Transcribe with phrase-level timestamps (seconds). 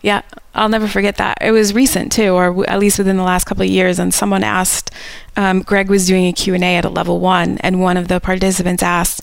[0.00, 0.22] Yeah,
[0.54, 1.38] I'll never forget that.
[1.40, 3.98] It was recent too, or w- at least within the last couple of years.
[3.98, 4.92] And someone asked,
[5.36, 8.06] um, Greg was doing a Q and A at a level one, and one of
[8.08, 9.22] the participants asked,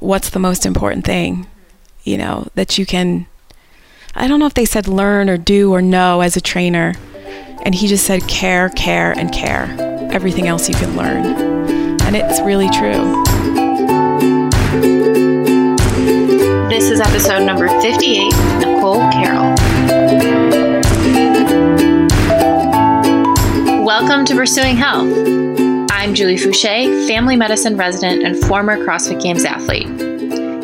[0.00, 1.46] "What's the most important thing,
[2.02, 3.26] you know, that you can?"
[4.16, 6.94] I don't know if they said learn or do or know as a trainer,
[7.62, 9.68] and he just said care, care, and care.
[10.10, 11.26] Everything else you can learn,
[12.02, 13.22] and it's really true.
[16.68, 19.57] This is episode number 58 Nicole Carroll.
[24.00, 25.12] Welcome to Pursuing Health.
[25.90, 29.88] I'm Julie Foucher, family medicine resident and former CrossFit Games athlete.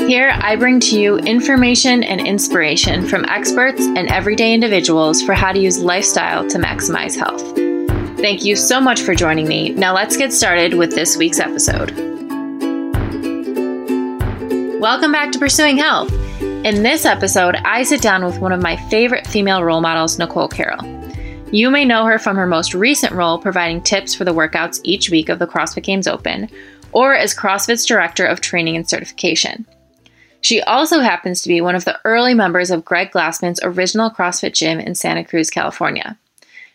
[0.09, 5.51] Here, I bring to you information and inspiration from experts and everyday individuals for how
[5.51, 7.43] to use lifestyle to maximize health.
[8.21, 9.71] Thank you so much for joining me.
[9.71, 11.91] Now, let's get started with this week's episode.
[14.81, 16.13] Welcome back to Pursuing Health.
[16.41, 20.47] In this episode, I sit down with one of my favorite female role models, Nicole
[20.47, 20.94] Carroll.
[21.55, 25.09] You may know her from her most recent role providing tips for the workouts each
[25.09, 26.51] week of the CrossFit Games Open,
[26.91, 29.65] or as CrossFit's Director of Training and Certification.
[30.41, 34.53] She also happens to be one of the early members of Greg Glassman's original CrossFit
[34.53, 36.19] gym in Santa Cruz, California.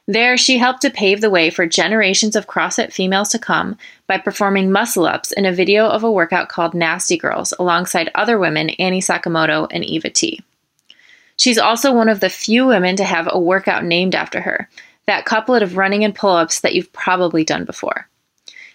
[0.07, 4.17] There, she helped to pave the way for generations of CrossFit females to come by
[4.17, 8.69] performing muscle ups in a video of a workout called Nasty Girls alongside other women,
[8.69, 10.39] Annie Sakamoto and Eva T.
[11.39, 14.69] She's also one of the few women to have a workout named after her,
[15.07, 18.09] that couplet of running and pull ups that you've probably done before.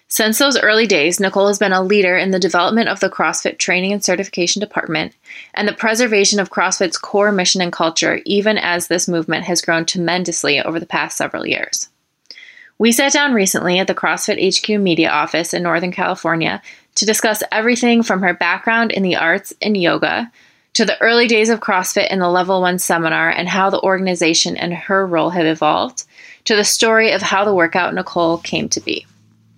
[0.09, 3.59] Since those early days, Nicole has been a leader in the development of the CrossFit
[3.59, 5.12] Training and Certification Department
[5.53, 9.85] and the preservation of CrossFit's core mission and culture, even as this movement has grown
[9.85, 11.91] tremendously over the past several years.
[12.79, 16.62] We sat down recently at the CrossFit HQ Media office in Northern California
[16.95, 20.33] to discuss everything from her background in the arts and yoga
[20.75, 24.56] to the early days of CrossFit and the Level 1 seminar and how the organization
[24.56, 26.05] and her role have evolved,
[26.44, 29.06] to the story of how the workout Nicole came to be.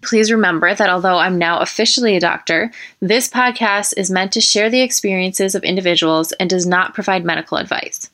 [0.02, 4.70] Please remember that although I'm now officially a doctor, this podcast is meant to share
[4.70, 8.08] the experiences of individuals and does not provide medical advice.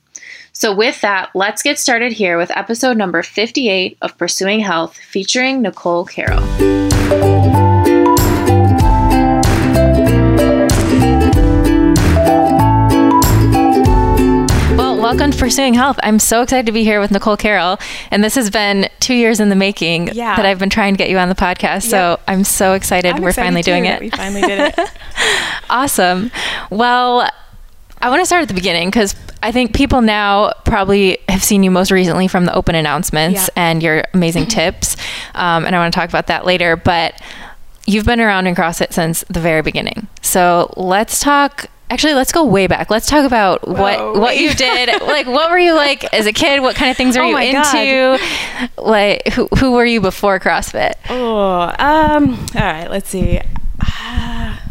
[0.54, 5.60] So, with that, let's get started here with episode number 58 of Pursuing Health featuring
[5.60, 6.42] Nicole Carroll.
[15.12, 15.98] Welcome to Pursuing Health.
[16.02, 17.76] I'm so excited to be here with Nicole Carroll.
[18.10, 20.36] And this has been two years in the making Yeah.
[20.36, 21.82] that I've been trying to get you on the podcast.
[21.82, 24.00] So I'm so excited I'm we're excited finally doing it.
[24.00, 24.78] We finally did it.
[25.68, 26.30] Awesome.
[26.70, 27.28] Well,
[28.00, 31.62] I want to start at the beginning because I think people now probably have seen
[31.62, 33.62] you most recently from the open announcements Yeah.
[33.62, 34.96] and your amazing tips.
[35.34, 36.74] Um, and I want to talk about that later.
[36.76, 37.20] But
[37.86, 40.08] you've been around in CrossFit since the very beginning.
[40.22, 41.66] So let's talk.
[41.90, 42.88] Actually, let's go way back.
[42.90, 44.40] Let's talk about what Whoa, what wait.
[44.40, 44.88] you did.
[45.02, 46.62] like, what were you like as a kid?
[46.62, 48.18] What kind of things were Oh you into?
[48.78, 50.94] Like, who who were you before CrossFit?
[51.10, 52.88] Oh, um, all right.
[52.90, 53.40] Let's see.
[53.82, 54.62] Ah,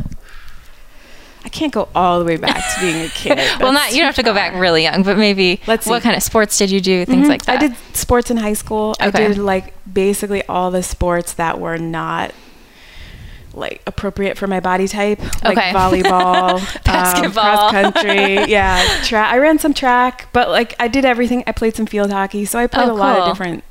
[1.46, 3.38] I can't go all the way back to being a kid.
[3.60, 5.90] well, not you don't have to go back really young, but maybe Let's see.
[5.92, 7.06] what kind of sports did you do?
[7.06, 7.30] Things Mhm.
[7.30, 7.62] like that.
[7.62, 8.96] I did sports in high school.
[9.02, 9.26] Okay.
[9.26, 12.32] I did like basically all the sports that were not
[13.54, 15.72] like appropriate for my body type, like Okay.
[15.74, 17.70] volleyball, Basketball.
[17.70, 18.36] cross country.
[18.48, 19.34] Yeah, track.
[19.34, 21.44] I ran some track, but like I did everything.
[21.48, 23.26] I played some field hockey, so I played Oh, a lot cool.
[23.26, 23.64] of different.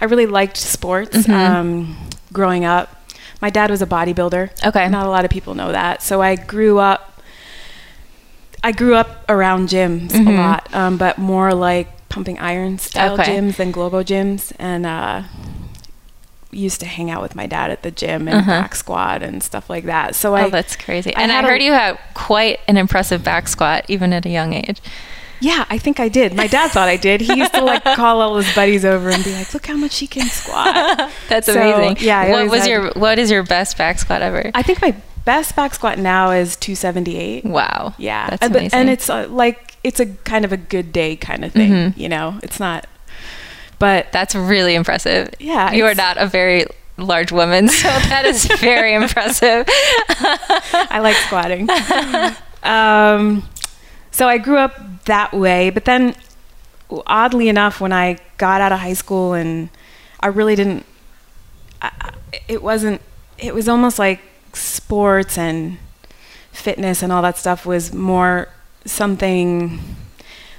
[0.00, 1.30] I really liked sports Mhm.
[1.34, 1.96] um,
[2.32, 2.94] growing up.
[3.40, 4.66] My dad was a bodybuilder.
[4.66, 4.88] Okay.
[4.88, 6.02] Not a lot of people know that.
[6.02, 7.20] So I grew up.
[8.64, 10.26] I grew up around gyms Mhm.
[10.28, 13.36] a lot, um, but more like pumping iron style Okay.
[13.36, 15.22] gyms than Globo gyms, and uh,
[16.50, 18.50] used to hang out with my dad at the gym and Uh-huh.
[18.62, 20.14] back squat and stuff like that.
[20.14, 21.14] So oh, I, that's crazy.
[21.14, 24.24] I and I had a- heard you had quite an impressive back squat, even at
[24.24, 24.80] a young age.
[25.40, 26.34] yeah, I think I did.
[26.34, 27.20] My dad thought I did.
[27.20, 29.98] He used to like call all his buddies over and be like, "Look how much
[29.98, 30.74] he can squat."
[31.28, 31.98] That's So, amazing.
[32.06, 34.50] yeah, I What was had- your What is your best back squat ever?
[34.54, 34.94] I think my
[35.24, 37.44] best back squat now is 278.
[37.44, 37.94] wow.
[37.98, 38.70] Yeah, That's Uh, amazing.
[38.80, 41.70] and it's uh, like it's a kind of a good day kind of thing.
[41.72, 41.96] Mhm.
[41.98, 42.86] You know, it's not.
[43.78, 45.30] But That's really impressive.
[45.38, 46.66] Yeah, You are not a very
[46.96, 49.66] large woman, so that is very impressive.
[49.68, 51.68] I like squatting.
[52.62, 53.48] um,
[54.10, 56.14] so I grew up that way, but then
[57.06, 59.68] oddly enough, when I got out of high school and
[60.20, 60.84] I really didn't,
[61.80, 62.12] I,
[62.48, 63.00] it wasn't,
[63.38, 64.20] it was almost like
[64.52, 65.78] sports and
[66.50, 68.48] fitness and all that stuff was more
[68.84, 69.78] something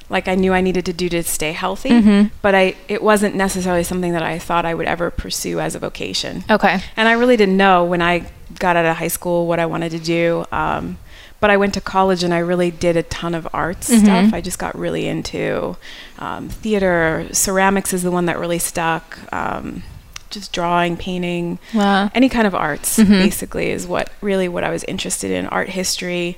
[0.09, 2.31] like I knew I needed to do to stay healthy, Mhm.
[2.41, 5.79] but I it wasn't necessarily something that I thought I would ever pursue as a
[5.79, 6.43] vocation.
[6.49, 6.81] okay.
[6.97, 8.23] And I really didn't know when I
[8.57, 10.45] got out of high school what I wanted to do.
[10.51, 10.97] Um,
[11.41, 13.99] but I went to college and I really did a ton of arts Mhm.
[14.03, 14.33] stuff.
[14.33, 15.77] I just got really into
[16.17, 17.27] um, theater.
[17.31, 19.17] Ceramics is the one that really stuck.
[19.31, 19.83] Um,
[20.31, 22.09] just drawing, painting, Wow.
[22.13, 23.19] any kind of arts Mhm.
[23.23, 25.47] basically is what really what I was interested in.
[25.47, 26.37] Art history,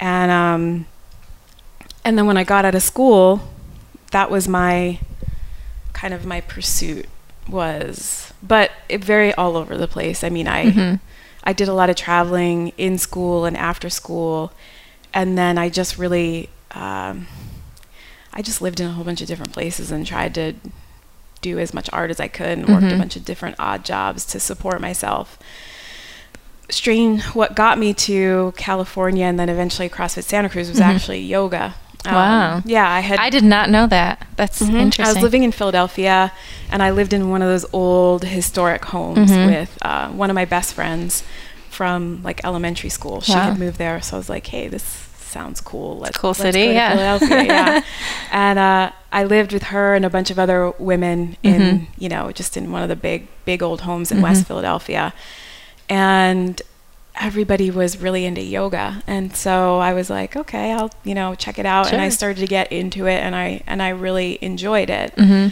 [0.00, 0.86] and um,
[2.04, 3.48] and then when I got out of school,
[4.10, 4.98] that was my
[5.92, 7.06] kind of my pursuit
[7.48, 10.22] was, but it very all over the place.
[10.24, 11.00] I mean, I Mhm.
[11.44, 14.52] I did a lot of traveling in school and after school,
[15.12, 17.26] and then I just really, um,
[18.32, 20.54] I just lived in a whole bunch of different places and tried to
[21.40, 22.98] do as much art as I could and worked a Mhm.
[22.98, 25.36] bunch of different odd jobs to support myself.
[26.70, 30.82] Strange, what got me to California and then eventually CrossFit Santa Cruz was Mhm.
[30.94, 31.74] actually yoga.
[32.06, 32.62] Um, Wow.
[32.64, 34.26] Yeah, I had I did not know that.
[34.36, 34.74] That's Mhm.
[34.80, 35.04] interesting.
[35.06, 36.32] I was living in Philadelphia,
[36.70, 39.46] and I lived in one of those old historic homes Mhm.
[39.46, 41.22] with uh, one of my best friends
[41.70, 43.20] from like elementary school.
[43.20, 43.42] She Wow.
[43.50, 44.84] had moved there, so I was like, "Hey, this
[45.30, 45.98] sounds cool.
[45.98, 46.90] Let's cool let's city, go to yeah.
[46.90, 47.80] Philadelphia." yeah.
[48.32, 51.86] And uh, I lived with her and a bunch of other women in Mhm.
[51.98, 54.22] you know just in one of the big big old homes in Mhm.
[54.22, 55.12] West Philadelphia,
[55.88, 56.60] and
[57.20, 59.02] everybody was really into yoga.
[59.06, 61.92] And so i was like okay i'll you know check it out.
[61.92, 65.12] And i started to get into it and i and i really enjoyed it.
[65.18, 65.48] Hmm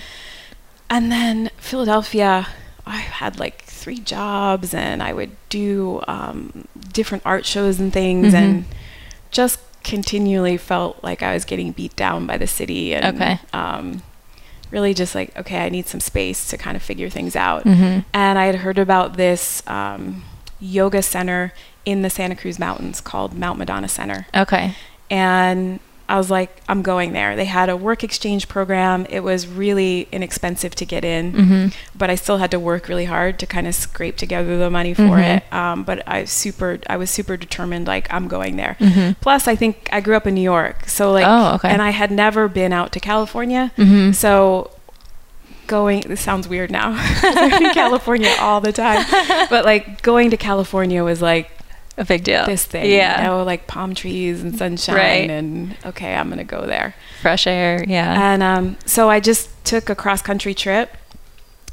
[0.92, 2.48] and then philadelphia
[2.84, 8.32] i had like three jobs and i would do um, different art shows and things
[8.32, 8.38] Mhm.
[8.42, 8.64] and
[9.30, 13.38] just continually felt like i was getting beat down by the city and Okay.
[13.52, 14.02] um,
[14.72, 17.62] really just like okay i need some space to kind of figure things out.
[17.62, 20.24] Hmm and I had heard about this um,
[20.60, 21.52] yoga center
[21.84, 24.26] in the Santa Cruz Mountains called Mount Madonna Center.
[24.36, 24.74] Okay.
[25.10, 27.36] And I was like, I'm going there.
[27.36, 29.06] They had a work exchange program.
[29.08, 33.04] It was really inexpensive to get in, hmm but I still had to work really
[33.04, 35.36] hard to kind of scrape together the money for Mhm.
[35.36, 35.52] it.
[35.52, 37.86] Um, but I super, I was super determined.
[37.86, 38.74] Like I'm going there.
[38.80, 41.68] hmm Plus, I think I grew up in New York, so like, Oh, okay.
[41.68, 43.70] and I had never been out to California.
[43.76, 44.70] hmm So
[45.76, 46.88] going this sounds weird now.
[47.22, 49.02] I'm in California all the time.
[49.50, 51.46] But like going to California was like
[51.96, 52.44] A big deal.
[52.46, 52.90] this thing.
[52.90, 53.20] Yeah.
[53.20, 55.31] You know, like palm trees and sunshine Right.
[55.31, 56.94] and okay, I'm gonna go there.
[57.22, 57.84] Fresh air.
[57.87, 58.32] Yeah.
[58.32, 60.88] And um, so I just took a cross country trip,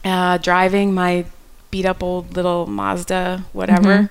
[0.06, 1.26] uh, driving my
[1.72, 4.10] beat up old little Mazda, whatever, Mhm.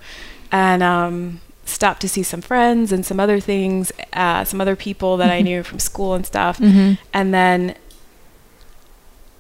[0.53, 5.17] and um, stopped to see some friends and some other things, uh, some other people
[5.17, 7.75] that I knew from school and stuff hmm and then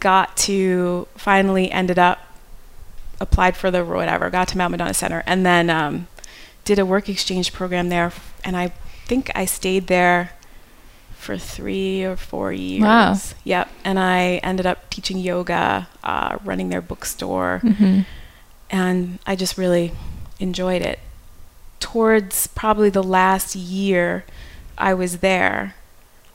[0.00, 2.19] got to finally ended up
[3.20, 6.06] applied for the whatever got to mount madonna center and then um,
[6.64, 8.12] did a work exchange program there
[8.44, 8.69] and i
[9.06, 10.32] think i stayed there
[11.16, 13.16] for three or four years Wow.
[13.44, 18.00] yep and i ended up teaching yoga uh, running their bookstore hmm
[18.69, 19.92] and I just really
[20.40, 20.99] enjoyed it.
[21.78, 24.25] Towards probably the last year
[24.76, 25.76] I was there,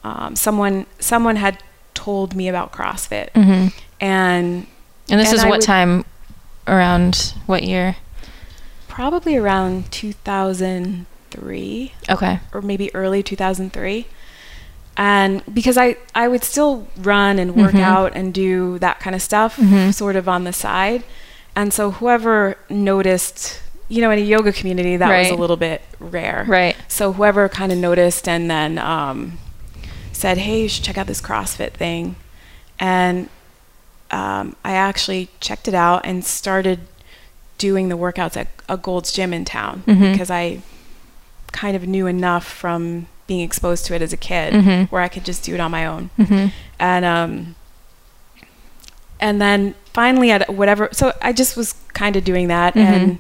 [0.02, 1.62] um, someone someone had
[1.94, 3.68] told me about CrossFit, hmm
[4.00, 4.66] and
[5.10, 6.06] And this And is I what would- time?
[6.68, 7.96] Around what year?
[8.88, 12.40] probably around 2003 Okay.
[12.54, 14.06] or maybe early 2003.
[14.98, 17.82] And because I, I would still run and work Mhm.
[17.82, 19.94] out and do that kind of stuff Mhm.
[19.94, 21.04] sort of on the side.
[21.56, 25.82] And so whoever noticed, you know, in a yoga community, that was a little bit
[26.00, 26.46] rare.
[26.48, 26.76] Right.
[26.88, 29.38] So whoever kind of noticed and then um,
[30.22, 32.16] said, "Hey, you should check out this CrossFit thing,"
[32.80, 33.28] and
[34.12, 36.80] um, I actually checked it out and started
[37.58, 40.12] doing the workouts at a Gold's Gym in town Mhm.
[40.12, 40.62] because I
[41.54, 44.90] kind of knew enough from being exposed to it as a kid Mhm.
[44.92, 46.48] where I could just do it on my own hmm
[46.80, 47.56] and um
[49.20, 52.86] and then finally at whatever so i just was kind of doing that Mhm.
[52.86, 53.20] and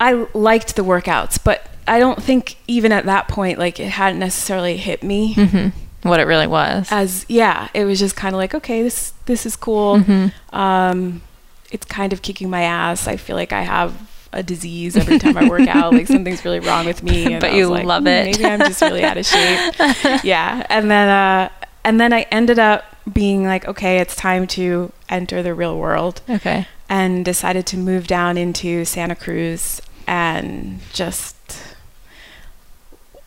[0.00, 4.18] i liked the workouts but i don't think even at that point like it hadn't
[4.18, 5.68] necessarily hit me hmm
[6.02, 6.88] What it really was.
[6.90, 10.32] as yeah it was just kind of like okay this this is cool Mhm.
[10.52, 11.22] um
[11.70, 13.92] it's kind of kicking my ass i feel like i have
[14.32, 17.54] a disease every time i work out like something's really wrong with me and But
[17.54, 19.74] you like, love "Hmm, it." maybe i'm just really out of shape
[20.24, 21.48] yeah and then uh
[21.84, 26.20] and then i ended up being like okay it's time to enter the real world
[26.28, 26.66] Okay.
[26.88, 31.35] and decided to move down into santa cruz and just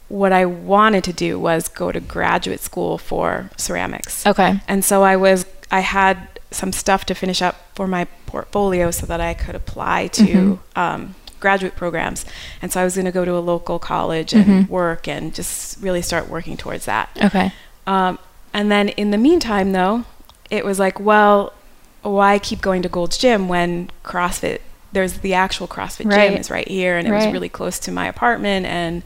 [0.09, 4.59] what i wanted to do was go to graduate school for ceramics Okay.
[4.67, 6.17] and so i was i had
[6.51, 10.79] some stuff to finish up for my portfolio so that i could apply to Mhm.
[10.81, 12.25] um, graduate programs
[12.61, 14.69] and so i was going to go to a local college and Mhm.
[14.69, 17.51] work and just really start working towards that Okay.
[17.87, 18.17] um,
[18.51, 20.05] and then in the meantime, though,
[20.49, 21.53] it was like, well,
[22.01, 24.61] why keep going to Gold's Gym when CrossFit,
[24.91, 26.31] there's the actual CrossFit Right.
[26.31, 28.65] gym is right here and it was really close to my apartment.
[28.65, 29.03] And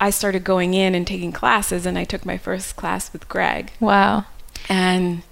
[0.00, 3.72] I started going in and taking classes, and I took my first class with Greg,
[3.80, 4.24] Wow.
[4.68, 5.22] and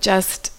[0.00, 0.52] just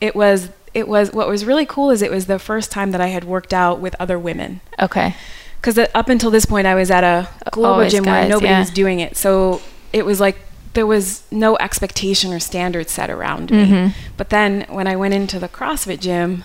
[0.00, 3.00] it was it was what was really cool is it was the first time that
[3.00, 5.14] I had worked out with other women Okay.
[5.60, 8.60] because up until this point I was at a Globo Always gym where nobody yeah.
[8.60, 9.60] was doing it, so
[9.92, 10.38] it was like
[10.74, 13.66] there was no expectation or standard set around me.
[13.66, 13.92] Mhm.
[14.16, 16.44] But then when I went into the CrossFit gym,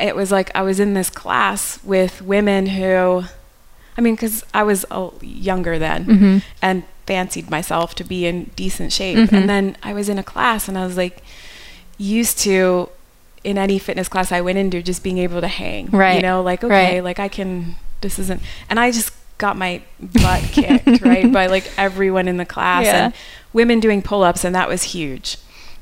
[0.00, 3.22] it was like I was in this class with women who,
[3.96, 6.42] I mean, because I was uh, younger then Mhm.
[6.60, 9.16] and fancied myself to be in decent shape.
[9.18, 9.32] Mhm.
[9.32, 11.18] And then I was in a class and I was like
[11.98, 12.88] used to
[13.44, 15.90] in any fitness class I went into just being able to hang.
[15.92, 17.04] You know, like okay, Right.
[17.04, 21.30] like I can this isn't and I just got my butt kicked, right?
[21.30, 23.04] By like everyone in the class Yeah.
[23.06, 23.14] and
[23.52, 25.36] women doing pull-ups and that was huge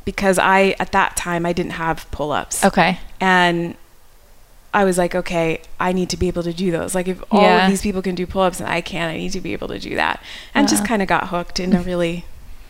[0.04, 2.64] because I at that time I didn't have pull-ups.
[2.64, 2.98] Okay.
[3.20, 3.76] And
[4.74, 6.94] I was like, okay, I need to be able to do those.
[6.94, 7.64] Like, if all Yeah.
[7.66, 9.68] of these people can do pull ups and I can't, I need to be able
[9.68, 10.22] to do that.
[10.54, 12.24] And just kind of got hooked in a really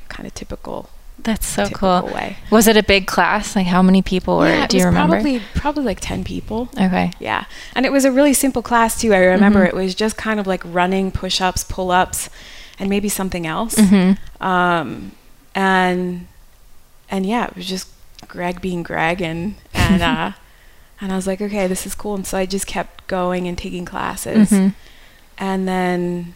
[0.08, 2.10] kind of typical, That's so typical cool.
[2.12, 2.38] way.
[2.50, 3.54] Was it a big class?
[3.54, 4.48] Like how many people were?
[4.48, 5.14] yeah, do you remember?
[5.16, 6.68] Probably, probably like 10 people.
[6.74, 7.12] okay.
[7.20, 7.44] Yeah.
[7.76, 9.14] And it was a really simple class, too.
[9.14, 9.68] I remember Mhm.
[9.68, 12.28] it was just kind of like running, push ups, pull ups,
[12.80, 13.76] and maybe something else.
[13.76, 14.18] Mhm.
[14.40, 15.12] Um,
[15.54, 16.26] and,
[17.08, 17.86] and yeah, it was just
[18.26, 19.22] Greg being Greg.
[19.22, 20.32] And, and, uh,
[21.02, 22.14] and I was like, okay, this is cool.
[22.14, 24.50] And so I just kept going and taking classes.
[24.50, 24.72] Mhm.
[25.38, 26.34] and then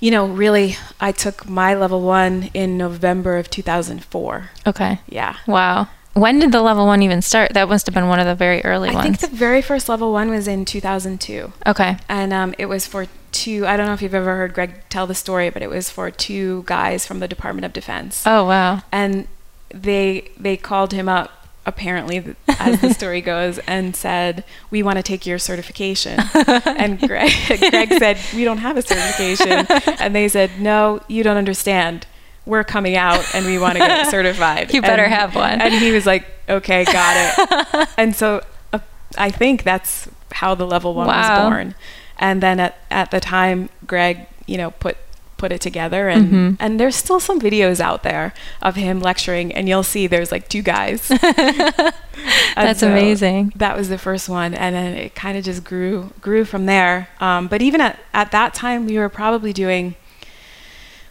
[0.00, 5.00] you know really i took my level one in november of 2004 Okay.
[5.08, 5.88] yeah Wow.
[6.14, 7.54] When did the level one even start?
[7.54, 9.06] That must have been one of the very early i ones.
[9.06, 11.96] I think the very first level one was in 2002 okay.
[12.08, 15.06] and um, it was for two i don't know if you've ever heard greg tell
[15.06, 18.82] the story but it was for two guys from the department of defense Oh wow.
[18.90, 19.26] and
[19.72, 21.37] they they called him up
[21.68, 26.18] apparently as the story goes and said we want to take your certification.
[26.82, 27.30] And greg,
[27.70, 29.66] greg said we don't have a certification.
[30.00, 32.06] And they said no you don't understand.
[32.46, 34.72] We're coming out and we want to get certified.
[34.72, 35.60] You better And- have one.
[35.60, 37.88] and he was like okay got it.
[37.98, 38.78] And so uh,
[39.16, 41.20] i think that's how the level one Wow.
[41.20, 41.74] was born.
[42.18, 44.96] And then at, at the time greg you know put
[45.38, 46.56] put it together and Mhm.
[46.60, 50.48] and there's still some videos out there of him lecturing and you'll see there's like
[50.48, 51.08] two guys
[52.56, 53.52] That's so amazing.
[53.56, 57.08] that was the first one and then it kind of just grew grew from there
[57.20, 59.94] um, but even at, at that time we were probably doing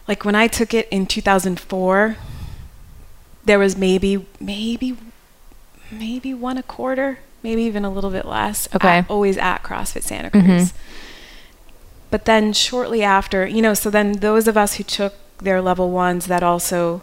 [0.06, 2.16] like when i took it in 2004
[3.44, 4.96] there was maybe maybe
[5.90, 8.98] maybe one a quarter maybe even a little bit less Okay.
[8.98, 10.72] at- always at crossfit santa cruz Mhm.
[12.10, 15.90] But then shortly after you know so then those of us who took their level
[15.90, 17.02] ones that also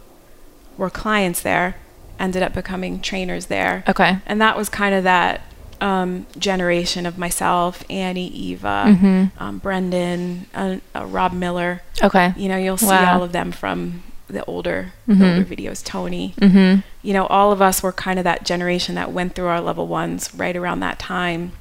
[0.77, 1.75] were clients there
[2.19, 4.17] ended up becoming trainers there Okay.
[4.25, 5.41] and that was kind of that
[5.81, 9.31] um, generation of myself, Annie, Eva, Mhm.
[9.37, 11.81] um, Brendan, uh, uh, Rob Miller.
[12.01, 12.33] Okay.
[12.37, 13.15] You know, you'll see Wow.
[13.17, 15.21] all of them from the older, Mhm.
[15.33, 15.83] older videos.
[15.83, 16.33] Tony.
[16.39, 16.81] Mhm.
[17.03, 19.85] You know, all of us were kind of that generation that went through our level
[19.85, 21.51] ones right around that time.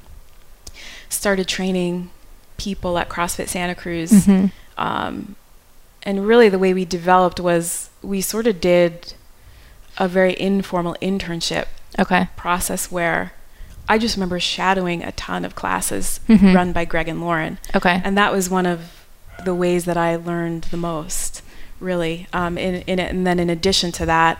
[1.08, 2.10] Started training
[2.56, 4.50] people at CrossFit Santa Cruz Mhm.
[4.78, 5.36] um,
[6.02, 9.14] and really the way we developed was we sort of did
[9.98, 11.66] a very informal internship
[11.98, 12.28] Okay.
[12.36, 13.32] process where
[13.88, 16.54] I just remember shadowing a ton of classes Mhm.
[16.54, 17.58] run by Greg and Lauren.
[17.74, 18.00] Okay.
[18.04, 19.04] And that was one of
[19.44, 21.42] the ways that I learned the most,
[21.80, 22.26] really.
[22.32, 24.38] Um, in, in it, and then in addition to that,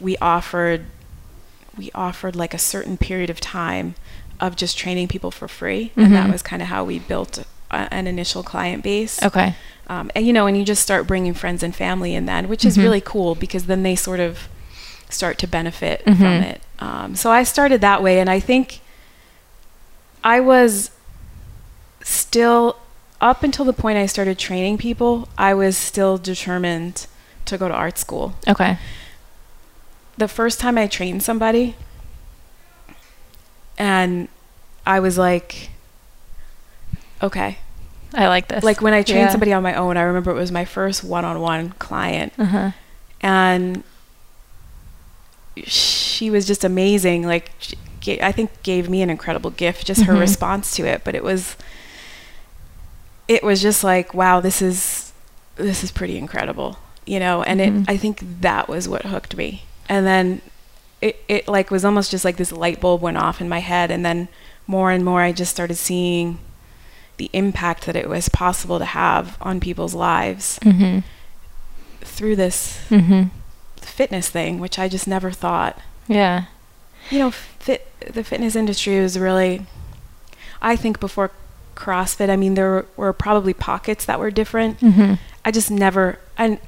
[0.00, 0.86] we offered
[1.76, 3.94] we offered like a certain period of time
[4.40, 6.32] of just training people for free, and that Mhm.
[6.32, 7.38] was kind of how we built
[7.70, 9.22] a, an initial client base.
[9.22, 9.54] Okay.
[9.88, 12.64] Um, and you know, and you just start bringing friends and family in then, which
[12.64, 12.82] is Mhm.
[12.82, 14.48] really cool because then they sort of
[15.10, 16.16] start to benefit Mhm.
[16.18, 16.60] from it.
[16.78, 18.80] Um, so I started that way, and I think
[20.22, 20.90] I was
[22.02, 22.76] still
[23.20, 25.28] up until the point I started training people.
[25.36, 27.06] I was still determined
[27.46, 28.34] to go to art school.
[28.46, 28.78] Okay.
[30.16, 31.74] The first time I trained somebody,
[33.78, 34.28] and
[34.86, 35.70] I was like,
[37.22, 37.58] okay,
[38.14, 38.62] I like this.
[38.64, 39.30] like when I trained Yeah.
[39.30, 42.72] somebody on my own, I remember it was my first one-on-one client, Uh-huh.
[43.20, 43.82] and
[45.64, 47.26] she was just amazing.
[47.26, 47.76] Like, she
[48.22, 50.20] I think gave me an incredible gift, just her Mhm.
[50.20, 51.02] response to it.
[51.04, 51.56] But it was,
[53.26, 55.12] it was just like, wow, this is,
[55.56, 57.42] this is pretty incredible, you know.
[57.42, 57.82] And Mhm.
[57.82, 59.64] it, I think that was what hooked me.
[59.88, 60.40] And then,
[61.00, 63.90] it, it like was almost just like this light bulb went off in my head,
[63.90, 64.28] and then
[64.66, 66.38] more and more, I just started seeing
[67.16, 71.02] the impact that it was possible to have on people's lives Mhm.
[72.00, 73.30] through this Mhm.
[73.80, 75.78] fitness thing, which I just never thought.
[76.06, 76.44] Yeah.
[77.10, 79.66] You know, fit the fitness industry was really,
[80.62, 81.30] I think before
[81.74, 84.80] CrossFit, I mean, there were, were probably pockets that were different.
[84.80, 85.14] Mm-hmm.
[85.44, 86.58] I just never, I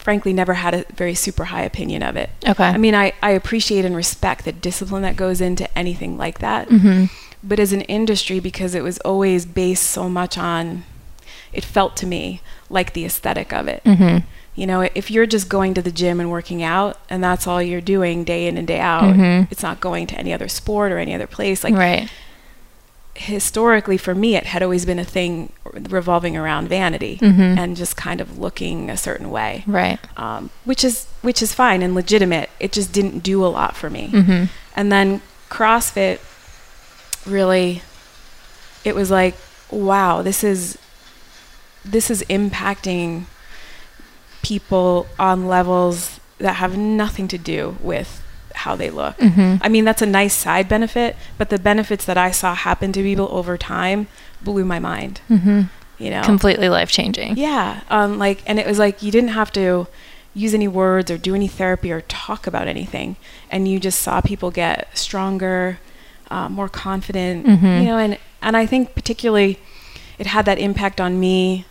[0.00, 2.30] frankly never had a very super high opinion of it.
[2.48, 2.64] Okay.
[2.64, 6.68] I mean, I, I appreciate and respect the discipline that goes into anything like that.
[6.68, 7.04] Mm-hmm.
[7.42, 10.84] But as an industry, because it was always based so much on,
[11.52, 13.82] it felt to me like the aesthetic of it.
[13.84, 14.26] Mm-hmm.
[14.54, 17.62] You know, if you're just going to the gym and working out and that's all
[17.62, 19.48] you're doing day in and day out, Mhm.
[19.50, 21.62] it's not going to any other sport or any other place.
[21.64, 22.10] Like right.
[23.20, 25.52] Historically for me it had always been a thing
[25.90, 27.58] revolving around vanity Mhm.
[27.58, 29.62] and just kind of looking a certain way.
[29.66, 29.98] Right.
[30.16, 32.48] Um, which is which is fine and legitimate.
[32.58, 34.08] It just didn't do a lot for me.
[34.12, 34.44] Mm-hmm.
[34.74, 36.18] And then CrossFit
[37.26, 37.82] really
[38.84, 39.34] it was like,
[39.70, 40.78] wow, this is
[41.84, 43.24] this is impacting
[44.42, 48.19] people on levels that have nothing to do with
[48.64, 49.16] how they look.
[49.18, 49.56] Mm-hmm.
[49.62, 53.02] I mean, that's a nice side benefit, but the benefits that I saw happen to
[53.02, 54.06] people over time
[54.42, 55.60] blew my mind, Mm-hmm.
[55.98, 56.22] you know.
[56.22, 57.36] Completely life changing.
[57.36, 59.86] Yeah, um, like, and it was like you didn't have to
[60.34, 63.16] use any words or do any therapy or talk about anything,
[63.50, 65.78] and you just saw people get stronger,
[66.30, 67.80] uh, more confident, Mhm.
[67.80, 67.98] you know.
[67.98, 69.58] And and I think particularly,
[70.18, 71.64] it had that impact on me,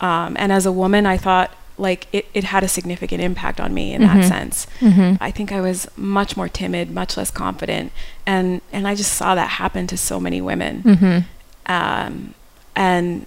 [0.00, 3.72] um, and as a woman, I thought like it, it had a significant impact on
[3.74, 4.06] me in Mhm.
[4.14, 4.66] that sense.
[4.80, 5.16] Mm-hmm.
[5.22, 7.92] I think I was much more timid, much less confident,
[8.26, 11.72] and and I just saw that happen to so many women Mm-hmm.
[11.72, 12.34] um,
[12.76, 13.26] and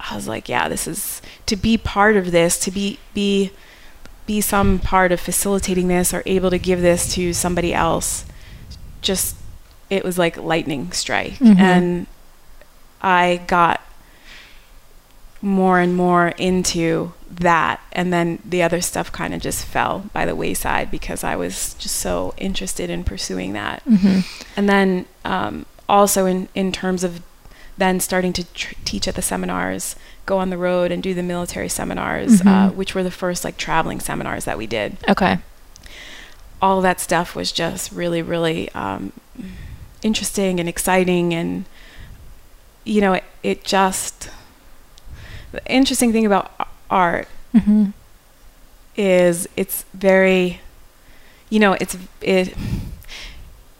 [0.00, 3.50] I was like, yeah, this is to be part of this, to be be
[4.26, 8.24] be some part of facilitating this or able to give this to somebody else.
[9.02, 9.36] Just
[9.88, 11.58] it was like lightning strike, Mhm.
[11.58, 12.06] and
[13.02, 13.80] I got
[15.42, 20.26] more and more into that and then the other stuff kind of just fell by
[20.26, 24.20] the wayside because I was just so interested in pursuing that Mm-hmm.
[24.56, 27.22] and then um, also in, in terms of
[27.78, 31.22] then starting to tr- teach at the seminars go on the road and do the
[31.22, 32.74] military seminars uh, Mhm.
[32.74, 35.38] which were the first like traveling seminars that we did Okay.
[36.60, 39.12] all that stuff was just really really um,
[40.02, 41.64] interesting and exciting and
[42.84, 44.28] you know it, it just
[45.52, 46.50] the interesting thing about
[46.88, 47.90] art Mm-hmm.
[48.96, 50.60] is it's very
[51.48, 52.54] you know it's it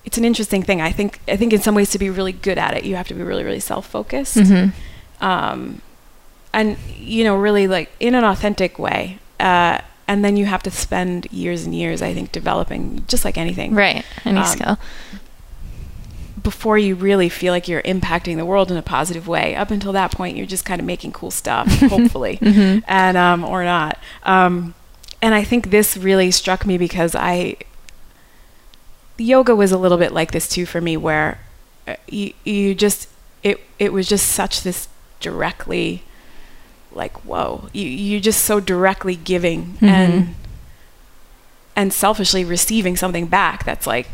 [0.04, 2.59] it's an interesting thing i think i think in some ways to be really good
[2.59, 5.24] at it you have to be really really self-focused Mm-hmm.
[5.24, 5.80] um
[6.52, 9.78] and you know really like in an authentic way uh
[10.09, 13.74] and then you have to spend years and years i think developing just like anything
[13.74, 14.04] Right.
[14.24, 14.78] Any Um, skill.
[16.51, 19.93] Before you really feel like you're impacting the world in a positive way up until
[19.93, 22.81] that point you're just kind of making cool stuff hopefully Mm-hmm.
[22.89, 23.99] and um, or not.
[24.25, 24.75] Um,
[25.23, 27.57] and I think this really struck me because I
[29.19, 31.39] yoga was a little bit like this too for me, where
[31.87, 33.09] uh, you you just
[33.43, 34.89] it it was just such this
[35.21, 36.03] directly
[36.93, 39.83] like whoa you you're just so directly giving Mhm.
[39.89, 40.35] and
[41.77, 44.09] and selfishly receiving something back that's like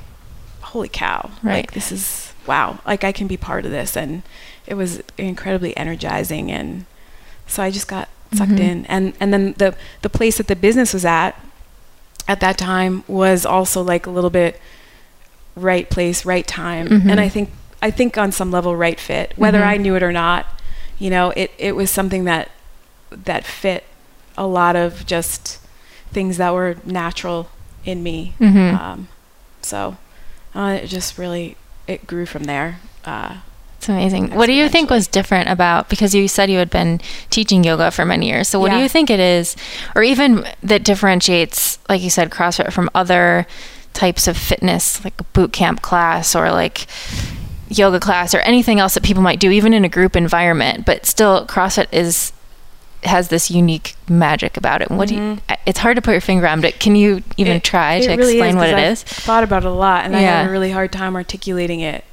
[0.60, 1.54] holy cow Right.
[1.62, 4.22] like this is wow like i can be part of this and
[4.66, 6.84] it was incredibly energizing and
[7.46, 8.58] so i just got sucked Mhm.
[8.60, 11.32] in and and then the the place that the business was at
[12.28, 14.60] at that time was also like a little bit
[15.54, 17.10] right place right time Mhm.
[17.10, 19.66] and i think i think on some level right fit whether Mhm.
[19.66, 20.46] i knew it or not
[20.98, 22.50] you know it it was something that
[23.10, 23.84] that fit
[24.36, 25.58] a lot of just
[26.12, 27.48] things that were natural
[27.84, 28.78] in me Mhm.
[28.80, 29.08] um,
[29.62, 29.96] so
[30.54, 31.56] uh, it just really
[31.86, 33.36] it grew from there uh,
[33.78, 34.34] It's amazing.
[34.34, 37.90] What do you think was different about because you said you had been teaching yoga
[37.90, 38.48] for many years.
[38.48, 39.56] So what do you think it is
[39.94, 43.46] or even that differentiates like you said CrossFit from other
[43.92, 46.86] types of fitness like a boot camp class or like
[47.68, 51.06] yoga class or anything else that people might do even in a group environment, but
[51.06, 52.32] still CrossFit is
[53.06, 54.90] has this unique magic about it.
[54.90, 55.38] What do you, Mhm.
[55.66, 58.34] it's hard to put your finger on, but can you even It- try to really
[58.38, 59.02] explain what it I've is?
[59.02, 60.38] thought about it a lot and i Yeah.
[60.42, 62.04] have a really hard time articulating it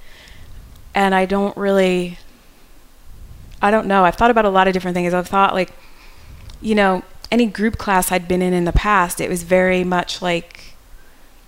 [0.95, 2.17] and i don't really
[3.61, 5.71] i don't know i've thought about a lot of different things i've thought like
[6.61, 7.01] you know
[7.31, 10.75] any group class i'd been in in the past it was very much like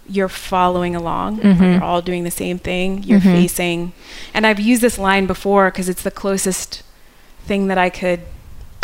[0.07, 1.73] you're following along Mhm.
[1.73, 3.31] you're all doing the same thing you're Mhm.
[3.33, 3.91] facing
[4.33, 6.81] and i've used this line before because it's the closest
[7.45, 8.21] thing that i could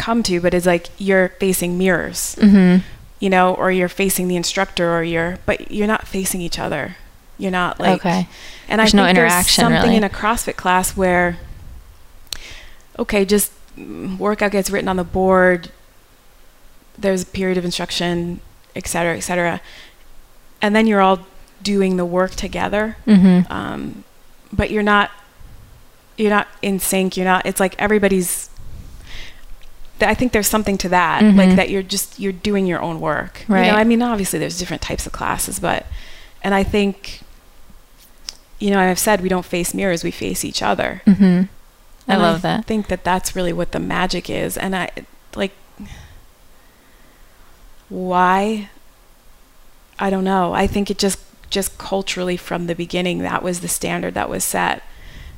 [0.06, 2.82] come to but it's like you're facing mirrors Mhm.
[3.20, 6.96] you know, or you're facing the instructor, or you're, but you're not facing each other.
[7.38, 8.28] You're not like, okay.
[8.68, 9.96] and There's I no think interaction, there's something really.
[9.98, 11.38] in a CrossFit class where,
[12.98, 13.52] okay, just
[14.18, 15.70] workout gets written on the board.
[16.98, 18.42] There's a period of instruction,
[18.76, 19.62] et cetera, et cetera,
[20.62, 21.20] and then you're all
[21.64, 22.98] doing the work together.
[23.08, 23.50] Mhm.
[23.52, 24.04] Um,
[24.52, 25.12] but you're not
[26.18, 27.18] you're not in sync.
[27.18, 27.46] You're not.
[27.46, 28.50] It's like everybody's.
[30.10, 31.36] I think there's something to that, Mhm.
[31.38, 33.44] like that you're just you're doing your own work.
[33.48, 33.66] Right.
[33.66, 35.86] You know, I mean, obviously there's different types of classes, but,
[36.44, 37.22] and I think,
[38.60, 41.02] you know, I've said we don't face mirrors, we face each other.
[41.08, 41.44] Mm-hmm.
[42.08, 42.60] I And love that.
[42.60, 44.90] I think that that's really what the magic is, and I
[45.36, 45.52] like
[47.90, 48.70] why.
[50.00, 50.54] I don't know.
[50.54, 54.44] I think it just just culturally from the beginning that was the standard that was
[54.44, 54.82] set,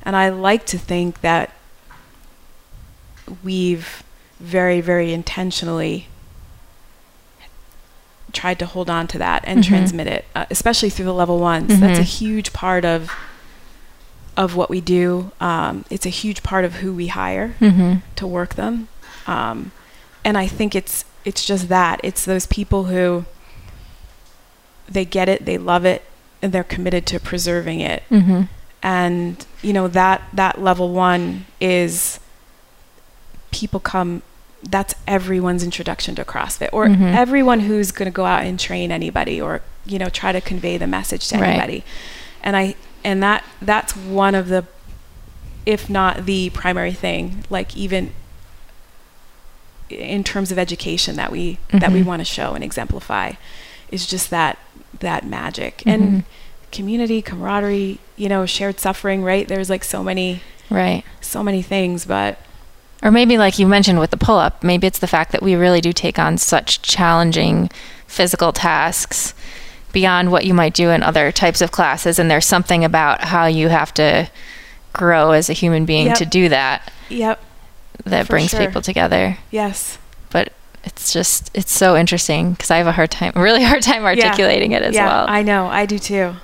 [0.02, 1.50] and I like to think that
[3.42, 4.02] we've
[4.40, 6.08] very very intentionally
[8.32, 9.68] tried to hold on to that and Mhm.
[9.68, 11.78] transmit it, uh, especially through the level ones.
[11.78, 12.18] That's a Mhm.
[12.18, 13.10] huge part of
[14.36, 15.30] of what we do.
[15.40, 17.98] Um, it's a huge part of who we hire Mm-hmm.
[18.16, 18.88] to work them,
[19.28, 19.70] um,
[20.24, 23.24] and I think it's it's just that it's those people who
[24.90, 26.02] they get it, they love it,
[26.42, 28.02] and they're committed to preserving it.
[28.10, 28.42] Mm-hmm.
[28.82, 32.18] And you know that that level one is
[33.54, 34.22] people come.
[34.68, 37.14] That's everyone's introduction to CrossFit, or Mhm.
[37.14, 40.76] everyone who's going to go out and train anybody, or you know try to convey
[40.78, 41.48] the message to Right.
[41.50, 41.84] anybody.
[42.42, 44.64] And I and that that's one of the,
[45.66, 48.12] if not the primary thing, like even
[49.90, 52.06] in terms of education that we that we Mhm.
[52.06, 53.32] want to show and exemplify,
[53.90, 54.58] is just that
[55.00, 55.92] that magic Mhm.
[55.92, 56.24] and
[56.72, 60.40] community camaraderie you know shared suffering right there's like so many
[60.70, 61.04] Right.
[61.20, 62.38] so many things but
[63.04, 65.54] Or maybe, like you mentioned with the pull up, maybe it's the fact that we
[65.54, 67.70] really do take on such challenging
[68.06, 69.34] physical tasks
[69.92, 72.18] beyond what you might do in other types of classes.
[72.18, 74.30] And there's something about how you have to
[74.94, 76.16] grow as a human being Yep.
[76.18, 77.40] to do that yep
[78.04, 78.60] that For brings sure.
[78.60, 79.36] people together.
[79.50, 79.98] yes
[80.30, 80.52] But
[80.84, 84.72] it's just, it's so interesting because I have a hard time, really hard time articulating
[84.72, 85.26] it as yeah well.
[85.28, 86.34] i know i do too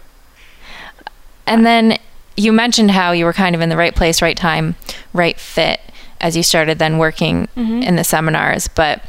[1.46, 1.98] And then
[2.36, 4.76] you mentioned how you were kind of in the right place, right time,
[5.12, 5.80] right fit
[6.20, 7.82] as you started then working Mhm.
[7.84, 8.68] in the seminars.
[8.68, 9.02] But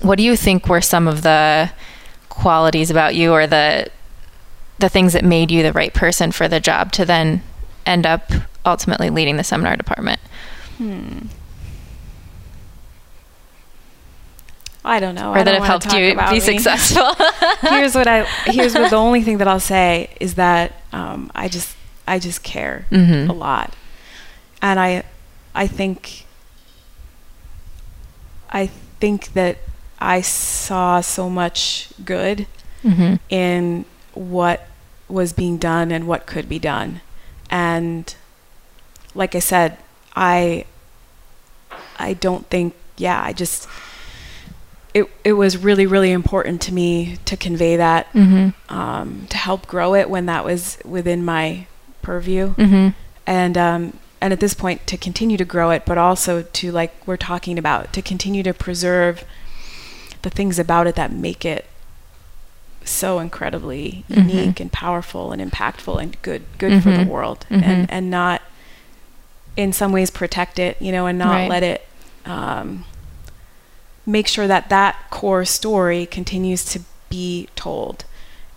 [0.00, 1.70] what do you think were some of the
[2.28, 3.88] qualities about you or the
[4.78, 7.42] the things that made you the right person for the job to then
[7.86, 8.32] end up
[8.66, 10.18] ultimately leading the seminar department?
[10.78, 11.18] hmm.
[14.84, 16.40] i don't know or I that don't have helped you be me.
[16.58, 17.14] successful?
[17.60, 21.48] here's what i here's what the only thing that i'll say is that um, i
[21.48, 21.76] just
[22.08, 23.28] i just care Mhm.
[23.28, 23.74] a lot
[24.60, 25.04] and i
[25.54, 26.21] i think
[28.52, 28.66] i
[29.00, 29.56] think that
[29.98, 32.46] i saw so much good
[32.84, 33.18] Mhm.
[33.28, 33.84] in
[34.14, 34.66] what
[35.08, 37.00] was being done and what could be done.
[37.48, 38.12] And
[39.14, 39.76] like I said,
[40.16, 40.64] I
[41.98, 43.68] I don't think yeah, I just
[44.94, 48.52] it it was really really important to me to convey that Mhm.
[48.68, 51.66] um, to help grow it when that was within my
[52.02, 52.94] purview Mhm.
[53.26, 56.92] and um, and at this point to continue to grow it, but also to like
[57.06, 59.24] we're talking about to continue to preserve
[60.22, 61.66] the things about it that make it
[62.84, 64.16] so incredibly Mhm.
[64.30, 67.08] unique and powerful and impactful and good good for the Mhm.
[67.08, 67.62] world Mhm.
[67.64, 68.42] and and not
[69.56, 71.50] in some ways protect it you know and not Right.
[71.50, 71.86] let it
[72.24, 72.84] um,
[74.06, 78.04] make sure that that core story continues to be told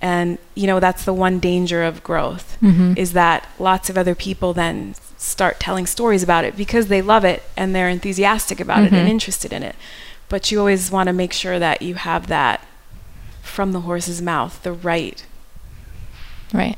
[0.01, 2.95] and you know that's the one danger of growth Mhm.
[2.97, 4.93] is that lots of other people then
[5.25, 9.07] start telling stories about it because they love it and they're enthusiastic about it and
[9.07, 9.09] Mhm.
[9.11, 9.75] interested in it.
[10.29, 12.61] But you always want to make sure that you have that
[13.41, 15.23] from the horse's mouth, the right,
[16.53, 16.77] right.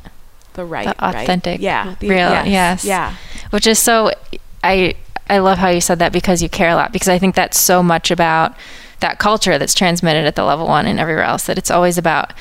[0.53, 1.15] the right, The right.
[1.15, 2.85] authentic, yeah, the, real- yes, yes.
[2.85, 3.13] yeah,
[3.51, 4.11] which is so
[4.63, 4.95] i
[5.29, 7.59] i love how you said that because you care a lot because i think that's
[7.59, 8.55] so much about
[9.01, 12.33] that culture that's transmitted at the level one and everywhere else that it's always about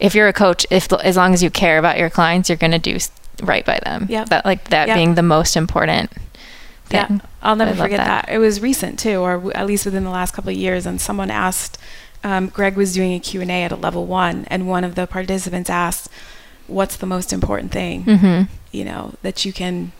[0.00, 2.72] if you're a coach if as long as you care about your clients you're going
[2.72, 2.98] to do
[3.42, 4.24] right by them Yeah.
[4.24, 6.10] that like that being the most important
[6.90, 7.06] yeah.
[7.06, 8.26] thing I'll never forget that.
[8.26, 8.34] that.
[8.34, 10.84] It was recent too, or w- at least within the last couple of years.
[10.84, 11.78] And someone asked,
[12.22, 14.94] um, Greg was doing a Q and A at a level one, and one of
[14.94, 16.10] the participants asked,
[16.66, 18.52] "What's the most important thing?" mm-hmm.
[18.72, 19.92] you know, that you can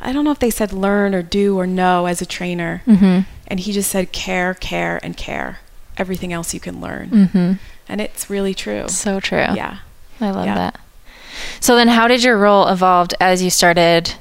[0.00, 2.82] I don't know if they said learn or do or know as a trainer.
[2.86, 3.20] Mm-hmm.
[3.46, 5.60] And he just said care, care, and care.
[5.96, 7.10] Everything else you can learn.
[7.10, 7.52] Mm-hmm.
[7.88, 8.88] And it's really true.
[8.88, 9.78] so true Yeah.
[10.20, 10.54] i love Yeah.
[10.54, 10.80] that
[11.60, 14.14] so then how did your role evolve as you started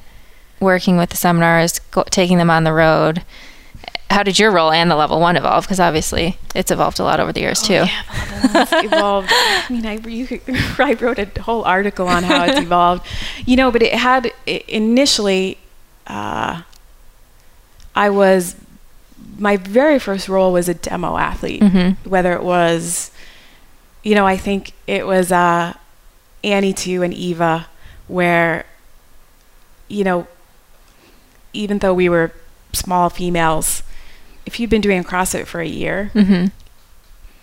[0.60, 3.24] working with the seminars go, taking them on the road
[4.10, 7.20] how did your role and the level one evolve because obviously it's evolved a lot
[7.20, 9.30] over the years too Oh, yeah, the evolved.
[9.32, 10.40] I mean, I, you,
[10.80, 13.06] I wrote a whole article on how it's evolved.
[13.46, 15.58] You know, but it had i initially,
[16.08, 16.62] uh,
[17.96, 18.56] I was,
[19.38, 21.62] my very first role was a demo athlete.
[21.62, 22.10] mm-hmm.
[22.10, 23.12] whether it was,
[24.04, 25.74] you know, I think it was uh,
[26.48, 27.68] Annie 2 and Eva,
[28.08, 28.66] where,
[29.88, 30.28] you know,
[31.54, 32.32] even though we were
[32.74, 33.84] small females,
[34.46, 36.52] if you've been doing CrossFit for a year, Mhm.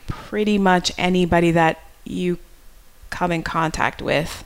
[0.06, 2.38] pretty much anybody that you
[3.10, 4.44] come in contact with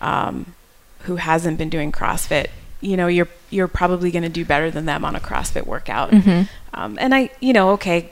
[0.00, 0.54] um,
[1.02, 2.46] who hasn't been doing CrossFit,
[2.80, 6.10] you know, you're you're probably going to do better than them on a CrossFit workout.
[6.10, 6.48] Mhm.
[6.74, 8.10] Um, and I, you know, okay,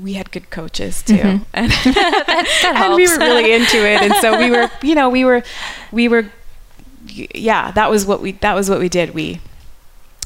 [0.00, 1.44] we had good coaches too, Mhm.
[1.52, 5.24] and, That and we were really into it, and so we were, you know, we
[5.24, 5.42] were,
[5.90, 6.26] we were,
[7.06, 9.14] yeah, that was what we that was what we did.
[9.14, 9.40] We.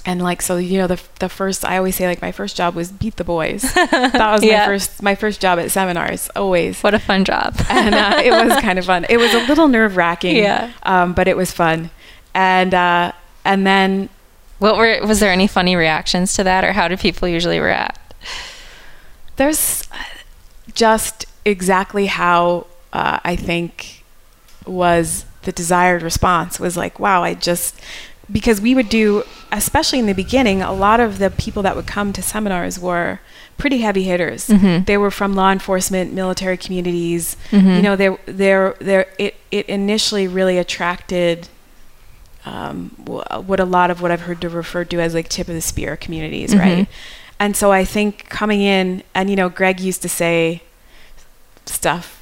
[0.09, 2.77] And like so, you know, the the first I always say like my first job
[2.77, 3.63] was beat the boys.
[3.75, 4.61] That was Yeah.
[4.61, 7.57] my first my first job at seminars always What a fun job.
[7.69, 9.05] and uh, it was kind of fun.
[9.09, 10.71] It was a little nerve wracking, Yeah.
[10.85, 11.91] um, but it was fun.
[12.35, 13.11] And uh,
[13.45, 14.09] and then
[14.61, 18.06] what were was there any funny reactions to that or how do people usually react?
[19.37, 19.85] There's
[20.75, 24.05] just exactly how uh, I think
[24.67, 27.79] was the desired response was like, wow, I just
[28.33, 29.23] because we would do,
[29.53, 33.21] especially in the beginning, a lot of the people that would come to seminars were
[33.57, 34.49] pretty heavy hitters.
[34.49, 34.85] Mhm.
[34.85, 37.37] They were from law enforcement, military communities.
[37.53, 37.77] Mhm.
[37.77, 41.49] You know, they they're they're it it initially really attracted.
[42.45, 45.55] Um, what a lot of what I've heard to refer to as like tip of
[45.55, 46.59] the spear communities, Mhm.
[46.61, 46.89] right?
[47.39, 50.63] And so I think coming in, and you know, Greg used to say
[51.67, 52.13] stuff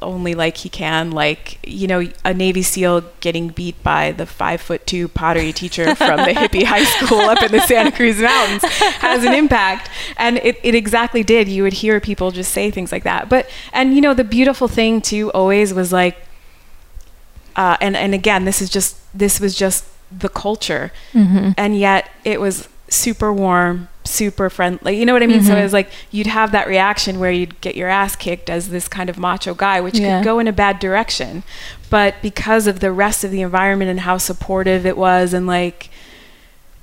[0.00, 4.60] only like he can, like you know, a Navy SEAL getting beat by the five
[4.62, 8.62] foot two pottery teacher from the hippie high school up in the Santa Cruz Mountains
[8.64, 11.48] has an impact, and it, it exactly did.
[11.48, 14.68] You would hear people just say things like that, but and you know, the beautiful
[14.68, 16.16] thing too always was like,
[17.56, 19.84] uh, and and again, this is just this was just
[20.16, 21.54] the culture Mhm.
[21.56, 24.98] and yet it was super warm, super friendly.
[24.98, 25.42] You know what I mean?
[25.42, 25.60] So Mhm.
[25.60, 28.88] it was like you'd have that reaction where you'd get your ass kicked as this
[28.88, 30.18] kind of macho guy, which Yeah.
[30.18, 31.42] could go in a bad direction.
[31.88, 35.88] But because of the rest of the environment and how supportive it was, and like,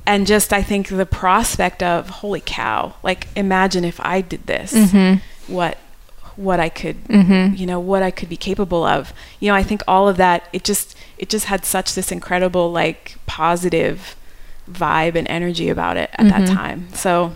[0.08, 4.74] and just I think the prospect of holy cow, like imagine if I did this,
[4.74, 5.22] Mhm.
[5.48, 5.78] what
[6.36, 7.58] what I could Mhm.
[7.60, 9.12] you know what I could be capable of.
[9.42, 12.72] You know, I think all of that it just it just had such this incredible
[12.72, 14.16] like positive
[14.72, 16.54] vibe and energy about it at that Mhm.
[16.56, 16.88] time.
[16.94, 17.36] So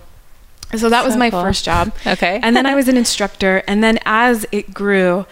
[0.75, 1.41] so that was my cool.
[1.43, 1.91] first job.
[2.07, 2.39] Okay.
[2.41, 5.25] And then I was an instructor and then as it grew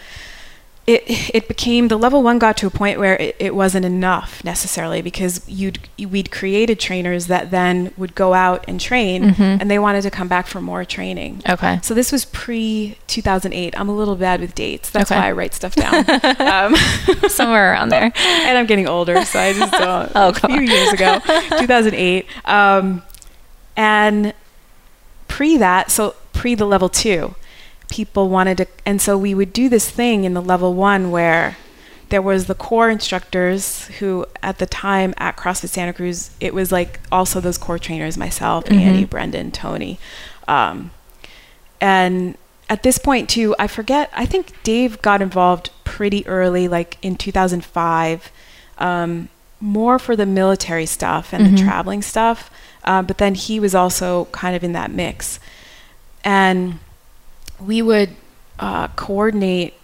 [0.84, 4.42] it it became the level 1 got to a point where it, it wasn't enough
[4.42, 5.78] necessarily because you'd
[6.10, 9.58] we'd created trainers that then would go out and train Mhm.
[9.60, 11.40] and they wanted to come back for more training.
[11.48, 11.78] okay.
[11.82, 13.78] So this was pre 2008.
[13.78, 14.90] I'm a little bad with dates.
[14.90, 15.20] That's Okay.
[15.20, 16.04] why I write stuff down.
[16.40, 16.74] um,
[17.28, 18.10] Somewhere around there.
[18.16, 20.10] and I'm getting older, so I just don't.
[20.16, 20.66] Oh, a few on.
[20.66, 21.20] years ago,
[21.60, 23.02] 2008, um,
[23.76, 24.34] and
[25.28, 27.34] pre that, so pre the level two,
[27.92, 31.56] people wanted to, and so we would do this thing in the level one where
[32.08, 36.72] there was the core instructors who at the time at CrossFit Santa Cruz, it was
[36.72, 38.80] like also those core trainers, myself, Mhm.
[38.80, 39.98] Annie, Brendan, Tony.
[40.48, 40.90] Um,
[41.80, 42.36] and
[42.68, 47.16] at this point too, I forget, I think Dave got involved pretty early, like in
[47.16, 48.30] 2005,
[48.78, 49.28] um,
[49.60, 51.56] more for the military stuff and Mhm.
[51.56, 52.50] the traveling stuff.
[52.84, 55.38] Uh, but then he was also kind of in that mix.
[56.24, 56.78] And
[57.66, 58.16] we would
[58.58, 59.74] uh, coordinate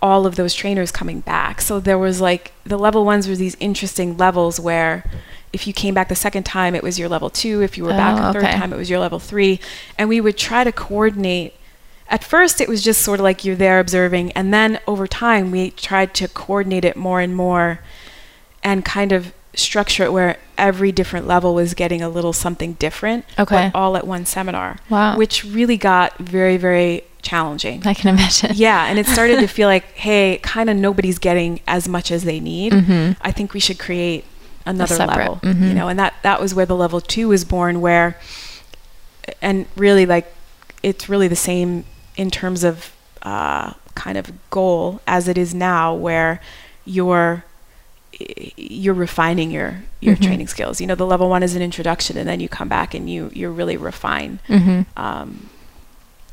[0.00, 1.60] all of those trainers coming back.
[1.60, 5.04] So there was like the level ones were these interesting levels where
[5.52, 7.62] if you came back the second time, it was your level two.
[7.62, 9.60] If you were back Oh, the third time, it was your level three.
[9.96, 11.54] And we would try to coordinate.
[12.08, 14.32] At first, it was just sort of like you're there observing.
[14.32, 17.80] And then over time, we tried to coordinate it more and more
[18.62, 23.24] and kind of structure it where every different level was getting a little something different,
[23.38, 23.70] Okay.
[23.72, 25.16] but all at one seminar, Wow.
[25.16, 27.82] which really got very, very challenging.
[27.86, 28.52] I can imagine.
[28.54, 32.24] yeah, and it started to feel like, hey, kind of nobody's getting as much as
[32.24, 32.72] they need.
[32.72, 33.16] Mhm.
[33.22, 34.24] I think we should create
[34.66, 35.68] another level, mhm.
[35.68, 38.16] you know, and that that was where the level two was born, where,
[39.42, 40.32] and really like,
[40.82, 41.84] it's really the same
[42.16, 42.92] in terms of
[43.22, 46.40] uh, kind of goal as it is now, where
[46.84, 47.44] you're
[48.56, 50.22] you're refining your your Mhm.
[50.22, 50.80] training skills.
[50.80, 53.30] You know, the level one is an introduction, and then you come back and you
[53.34, 54.86] you really refine Mhm.
[54.96, 55.48] um,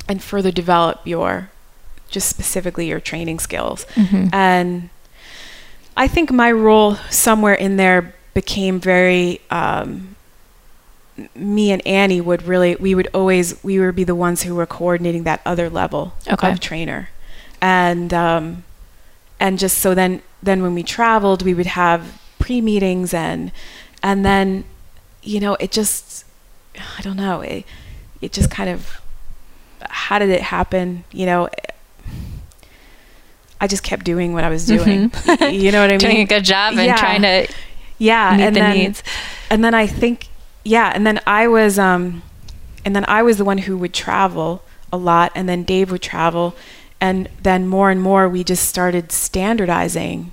[0.08, 1.50] and further develop your
[2.10, 3.86] just specifically your training skills.
[3.96, 4.30] Mhm.
[4.34, 4.90] And
[5.98, 10.16] I think my role somewhere in there became very um,
[11.36, 14.66] me and Annie would really we would always we would be the ones who were
[14.66, 16.52] coordinating that other level Okay.
[16.52, 17.10] of trainer
[17.62, 18.64] and um,
[19.40, 23.52] and just so then then when we traveled we would have pre-meetings and
[24.04, 24.64] and then
[25.24, 26.26] you know it just
[26.98, 27.66] I don't know it,
[28.22, 29.02] it just kind of
[29.90, 31.50] how did it happen you know
[33.60, 35.54] I just kept doing what I was doing Mhm.
[35.62, 36.98] you know what I mean Doing a good job and Yeah.
[36.98, 37.48] trying to
[37.98, 39.04] yeah meet and the then, needs.
[39.50, 40.28] and then I think,
[40.66, 42.22] yeah, and then I was, um,
[42.84, 46.02] and then I was the one who would travel a lot, and then Dave would
[46.02, 46.56] travel,
[47.00, 50.32] and then more and more we just started standardizing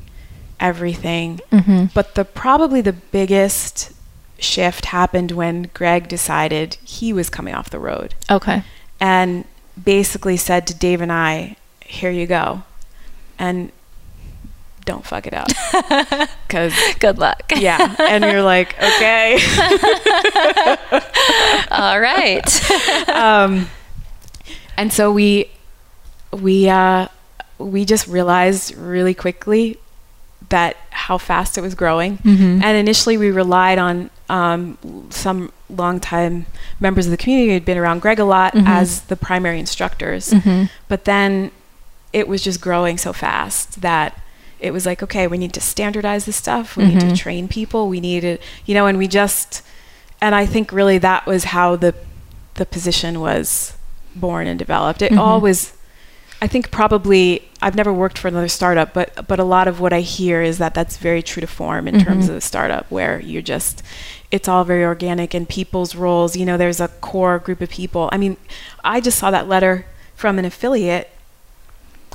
[0.62, 1.40] everything.
[1.50, 1.86] Mm-hmm.
[1.92, 3.92] But the probably the biggest
[4.38, 8.62] shift happened when Greg decided he was coming off the road Okay.
[9.00, 9.44] and
[9.82, 12.62] basically said to Dave and I, "Here you go,"
[13.38, 13.70] and
[14.84, 15.48] don't fuck it up,
[16.48, 17.52] because Good luck.
[17.56, 17.94] yeah.
[18.00, 19.34] And you're like, okay.
[21.70, 23.08] All right.
[23.08, 23.68] um,
[24.76, 25.50] and so we
[26.32, 27.06] we uh,
[27.58, 29.78] we just realized really quickly
[30.48, 32.18] that how fast it was growing.
[32.18, 32.62] Mhm.
[32.62, 34.78] And initially, we relied on um,
[35.10, 36.46] some longtime
[36.80, 38.66] members of the community who had been around Greg a lot Mhm.
[38.66, 40.30] as the primary instructors.
[40.30, 40.70] Mhm.
[40.88, 41.50] But then
[42.14, 44.18] it was just growing so fast that
[44.58, 46.76] it was like, okay, we need to standardize this stuff.
[46.76, 47.88] We need to train people.
[47.88, 49.60] We need needed, you know, and we just,
[50.20, 51.94] and I think really that was how the
[52.54, 53.72] the position was
[54.14, 55.00] born and developed.
[55.02, 55.18] It Mhm.
[55.18, 55.72] always,
[56.42, 59.92] I think probably I've never worked for another startup, but but a lot of what
[59.92, 62.30] I hear is that that's very true to form in terms Mhm.
[62.30, 63.82] of a startup where you're just
[64.32, 68.08] it's all very organic and people's roles, you know, there's a core group of people.
[68.12, 68.36] I mean,
[68.82, 71.10] I just saw that letter from an affiliate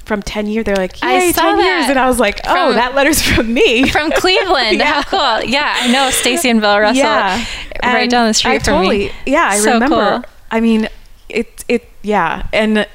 [0.03, 0.65] from 10 years.
[0.65, 1.89] They're like, I saw 10 years.
[1.89, 3.87] And I was like, oh, from- that letter's from me.
[3.89, 4.77] From Cleveland.
[4.79, 5.01] Yeah.
[5.01, 5.49] How cool.
[5.49, 6.97] Yeah, I know Stacy and Bill Russell.
[7.03, 7.43] yeah.
[7.83, 9.11] Right And down the street I from totally, me.
[9.25, 9.95] Yeah, I So remember.
[9.95, 10.23] cool.
[10.49, 10.87] I mean,
[11.29, 12.47] it, it, yeah.
[12.51, 12.87] And,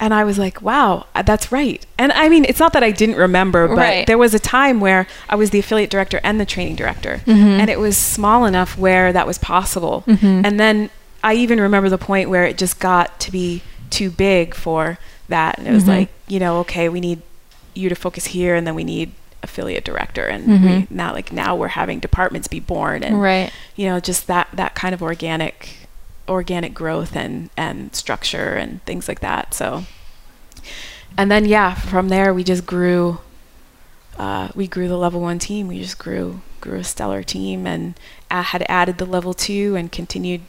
[0.00, 1.84] and I was like, wow, uh, that's right.
[1.98, 4.06] And I mean, it's not that I didn't remember, but Right.
[4.06, 7.20] there was a time where I was the affiliate director and the training director.
[7.26, 7.58] Mhm.
[7.60, 10.04] And it was small enough where that was possible.
[10.06, 10.46] Mhm.
[10.46, 10.90] And then
[11.24, 15.58] I even remember the point where it just got to be too big for that.
[15.58, 15.88] And it was Mhm.
[15.88, 17.22] like, you know, okay, we need
[17.74, 19.10] you to focus here and then we need
[19.42, 20.24] affiliate director.
[20.26, 23.50] And we, now, like, now we're having departments be born and, Right.
[23.76, 25.77] you know, just that, that kind of organic,
[26.28, 29.54] organic growth and, and structure and things like that.
[29.54, 29.84] So,
[31.16, 33.18] and then, yeah, from there we just grew,
[34.18, 35.68] uh, we grew the level one team.
[35.68, 37.98] We just grew, grew a stellar team and
[38.30, 40.42] uh, had added the level two and continued,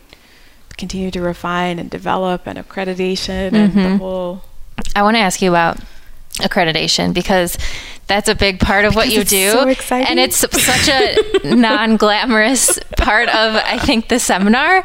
[0.77, 3.97] continued to refine and develop and accreditation and the Mhm.
[3.99, 4.43] whole,
[4.95, 5.77] I want to ask you about
[6.39, 7.57] accreditation because
[8.07, 12.79] that's a big part of what Because you do so and it's such a non-glamorous
[12.97, 14.83] part of i think the seminar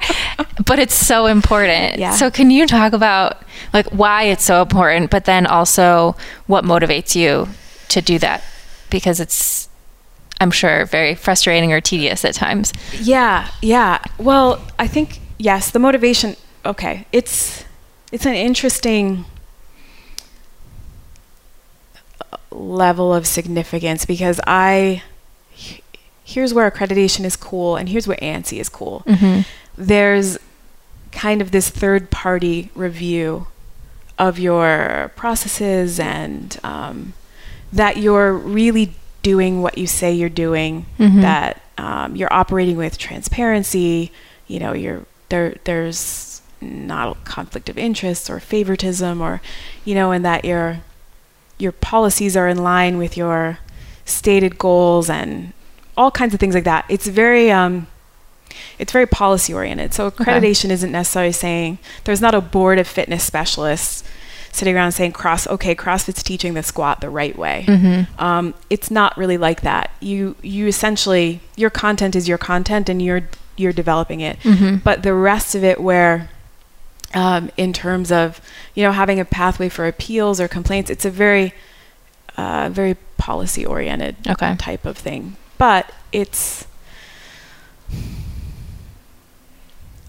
[0.67, 2.11] but it's so important Yeah.
[2.13, 7.15] so can you talk about like why it's so important but then also what motivates
[7.17, 7.49] you
[7.89, 8.43] to do that
[8.91, 9.69] because it's
[10.41, 13.99] i'm sure very frustrating or tedious at times Yeah, yeah.
[14.19, 16.37] Well, I think yes, the motivation.
[16.67, 17.65] Okay, it's
[18.13, 19.25] it's an interesting
[22.33, 25.03] uh, level of significance because I
[26.27, 29.03] here's where accreditation is cool and here's where ANSI is cool.
[29.07, 29.41] mm-hmm.
[29.77, 30.39] There's
[31.13, 33.47] kind of this third party review
[34.19, 37.13] of your processes and um,
[37.73, 41.21] that you're really doing what you say you're doing Mhm.
[41.23, 44.13] that um, you're operating with transparency
[44.47, 49.41] you know you're there there's not a conflict of interest or favoritism or
[49.85, 50.79] you know and that your
[51.59, 53.59] your policies are in line with your
[54.05, 55.53] stated goals and
[55.97, 57.87] all kinds of things like that it's very um
[58.79, 63.23] it's very policy oriented so accreditation isn't necessarily saying there's not a board of fitness
[63.25, 64.05] specialists
[64.53, 68.23] sitting around saying cross okay crossfit's teaching the squat the right way Mm-hmm.
[68.23, 69.91] um, it's not really like that.
[70.01, 73.23] You you essentially your content is your content and you're
[73.57, 74.39] you're developing it.
[74.41, 74.77] Mm-hmm.
[74.77, 76.29] But the rest of it, where
[77.15, 78.41] um, in terms of
[78.75, 81.55] you know having a pathway for appeals or complaints, it's a very
[82.37, 85.37] uh, very policy oriented okay type of thing.
[85.59, 86.67] But it's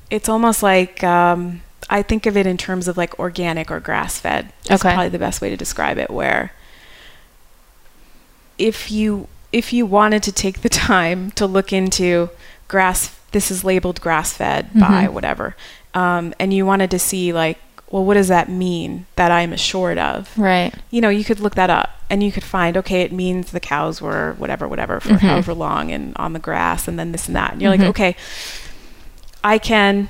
[0.10, 4.20] it's almost like um, I think of it in terms of like organic or grass
[4.20, 4.52] fed.
[4.65, 4.94] That's Okay.
[4.94, 6.10] probably the best way to describe it.
[6.10, 6.52] Where
[8.58, 12.30] if you if you wanted to take the time to look into
[12.68, 15.14] grass, this is labeled grass fed by Mhm.
[15.14, 15.56] whatever,
[15.96, 17.58] um, and you wanted to see like,
[17.89, 20.38] well, what does that mean that I'm assured of?
[20.38, 23.52] right you know, you could look that up and you could find, okay, it means
[23.52, 25.20] the cows were whatever, whatever for Mhm.
[25.20, 27.54] however long and on the grass and then this and that.
[27.54, 27.80] And you're Mhm.
[27.80, 28.16] like, okay,
[29.43, 30.10] I can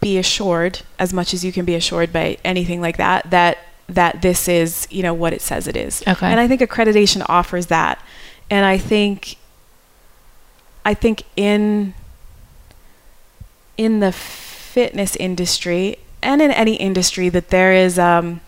[0.00, 3.58] be assured as much as you can be assured by anything like that, that
[3.88, 6.02] that this is, you know, what it says it is.
[6.06, 6.26] Okay.
[6.26, 7.98] And I think accreditation offers that.
[8.50, 9.36] And I think
[10.84, 11.94] I think in
[13.76, 14.12] in the
[14.78, 18.40] fitness industry and in any industry that there is um,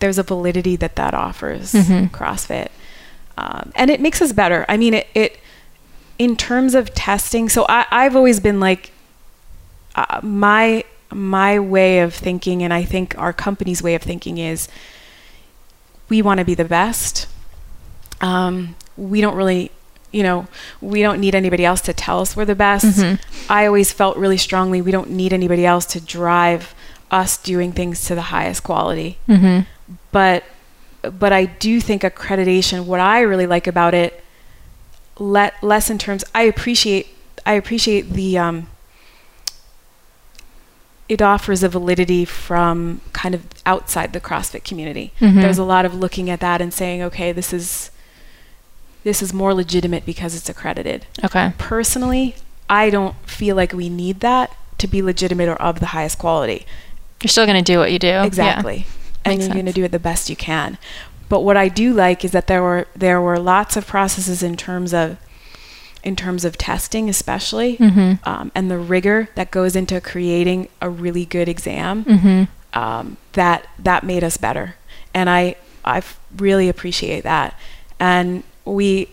[0.00, 2.10] there's a validity that that offers Mhm.
[2.10, 2.68] CrossFit,
[3.38, 4.64] um, and it makes us better.
[4.68, 5.38] I mean, it, it
[6.18, 8.92] in terms of testing, so I, I've always been like
[9.94, 14.68] uh, my my way of thinking, and I think our company's way of thinking is
[16.10, 17.26] we want to be the best.
[18.20, 19.70] Um, we don't really,
[20.10, 20.46] you know,
[20.80, 22.84] we don't need anybody else to tell us we're the best.
[22.84, 23.52] Mm-hmm.
[23.52, 26.74] I always felt really strongly we don't need anybody else to drive
[27.10, 29.18] us doing things to the highest quality.
[29.28, 29.66] Mm-hmm.
[30.12, 30.44] But
[31.02, 32.84] but I do think accreditation.
[32.84, 34.22] What I really like about it,
[35.18, 36.24] let less in terms.
[36.34, 37.08] I appreciate
[37.46, 38.68] I appreciate the um,
[41.08, 45.12] it offers a validity from kind of outside the CrossFit community.
[45.20, 45.40] Mhm.
[45.40, 47.90] There's a lot of looking at that and saying, okay, this is
[49.04, 51.06] this is more legitimate because it's accredited.
[51.24, 51.52] Okay.
[51.58, 52.36] Personally,
[52.68, 56.66] I don't feel like we need that to be legitimate or of the highest quality.
[57.22, 58.08] You're still going to do what you do.
[58.08, 58.24] Yeah.
[58.24, 58.86] Exactly.
[59.24, 60.78] And Makes you're going to do it the best you can.
[61.28, 64.56] But what I do like is that there were there were lots of processes in
[64.56, 65.18] terms of
[66.04, 68.24] in terms of testing, especially, Mhm.
[68.26, 72.04] um, and the rigor that goes into creating a really good exam.
[72.04, 72.78] Mm-hmm.
[72.78, 74.76] Um, that that made us better,
[75.12, 76.02] and I I
[76.36, 77.54] really appreciate that.
[77.98, 78.42] And
[78.74, 79.08] we,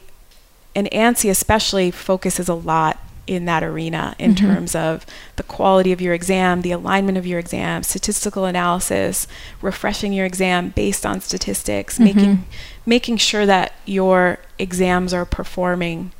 [0.76, 4.38] and ANSI especially focuses a lot in that arena in Mhm.
[4.38, 5.04] terms of
[5.36, 9.28] the quality of your exam, the alignment of your exam, statistical analysis,
[9.62, 12.04] refreshing your exam based on statistics, Mhm.
[12.04, 12.46] making
[12.86, 16.12] making sure that your exams are performing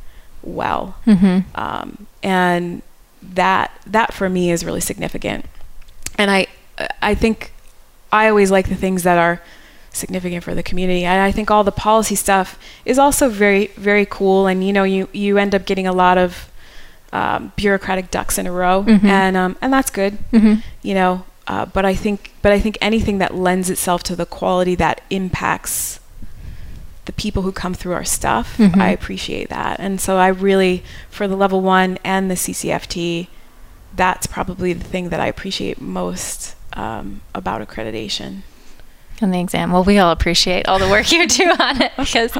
[0.42, 0.96] well.
[1.06, 1.40] Mm-hmm.
[1.54, 2.82] Um, and
[3.22, 5.46] that that for me is really significant.
[6.18, 6.48] And I
[7.04, 7.52] I think
[8.12, 9.42] I always like the things that are
[9.96, 11.04] significant for the community.
[11.06, 14.48] And I think all the policy stuff is also very very cool.
[14.48, 16.50] And you know you you end up getting a lot of
[17.14, 19.04] um, bureaucratic ducks in a row, Mhm.
[19.06, 20.18] and um, and that's good.
[20.34, 20.56] Mm-hmm.
[20.82, 24.26] You know, uh, but I think but I think anything that lends itself to the
[24.26, 26.00] quality that impacts
[27.06, 28.82] the people who come through our stuff, Mhm.
[28.82, 29.80] I appreciate that.
[29.80, 33.28] And so I really, for the level one and the CCFT,
[33.96, 38.42] that's probably the thing that I appreciate most um, about accreditation.
[39.22, 39.72] And the exam.
[39.72, 42.38] Well, we all appreciate all the work you do on it because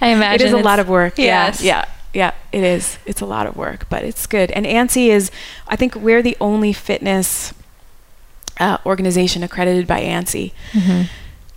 [0.00, 1.18] I imagine it is a lot of work.
[1.18, 1.62] Yes.
[1.62, 2.98] Yeah, yeah, yeah, it is.
[3.06, 4.50] It's a lot of work, but it's good.
[4.50, 5.30] And ANSI is,
[5.68, 7.54] I think we're the only fitness
[8.58, 10.52] uh, organization accredited by ANSI.
[10.72, 11.08] Mhm.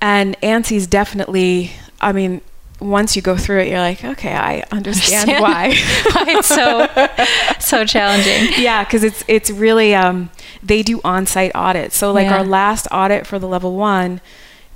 [0.02, 2.42] And ANSI is definitely, I mean,
[2.80, 5.42] once you go through it, you're like, okay, I understand, Understand.
[5.42, 5.68] why.
[6.14, 6.88] Why it's so
[7.60, 8.54] so challenging.
[8.64, 10.30] yeah, because it's it's really um,
[10.64, 11.98] they do on-site audits.
[11.98, 12.38] So like Yeah.
[12.38, 14.22] our last audit for the level one,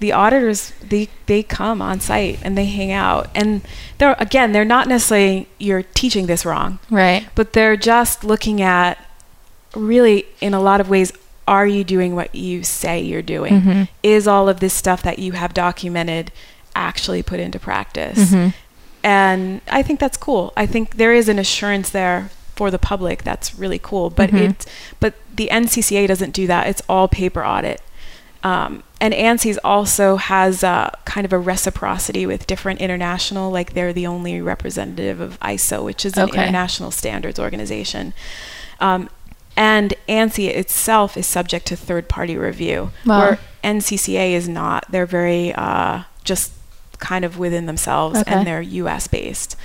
[0.04, 0.60] the auditors
[0.94, 3.62] they they come on site and they hang out, and
[4.00, 7.22] they're again they're not necessarily you're teaching this wrong, Right.
[7.36, 8.94] but they're just looking at
[9.76, 11.12] really in a lot of ways
[11.48, 13.88] are you doing what you say you're doing Mhm.
[14.02, 16.32] is all of this stuff that you have documented
[16.76, 18.54] actually put into practice Mhm.
[19.04, 23.24] and i think that's cool i think there is an assurance there for the public
[23.24, 24.42] that's really cool but Mhm.
[24.52, 24.66] it
[25.00, 27.82] but the ncca doesn't do that it's all paper audit
[28.44, 33.94] um, and ANSI's also has uh, kind of a reciprocity with different international, like they're
[33.94, 36.44] the only representative of ISO, which is an Okay.
[36.44, 38.14] international standards organization.
[38.80, 39.10] Um,
[39.56, 43.20] and ANSI itself is subject to third party review, Wow.
[43.20, 44.86] where NCCA is not.
[44.90, 46.52] They're very uh, just
[47.00, 48.34] kind of within themselves Okay.
[48.34, 49.56] and they're US based.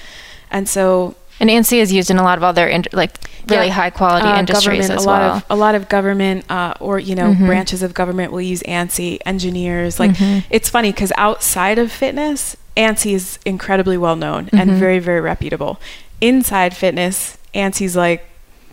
[0.51, 3.13] And so And ANSI is used in a lot of other in, like
[3.49, 3.73] really Yeah.
[3.75, 5.37] high quality uh, industries as a lot well.
[5.37, 7.47] of a lot of government uh, or you know Mhm.
[7.47, 9.19] branches of government will use ANSI.
[9.25, 10.45] Engineers like Mhm.
[10.51, 14.79] it's funny because outside of fitness, ANSI is incredibly well known and Mhm.
[14.79, 15.79] very very reputable.
[16.21, 18.25] Inside fitness, ANSI's like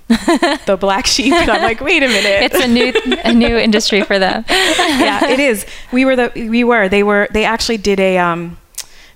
[0.67, 2.93] the black sheep, and I'm like, wait a minute, it's a new
[3.23, 4.45] a new industry for them.
[4.49, 5.65] yeah, it is.
[5.91, 8.57] We were the we were they were they actually did a um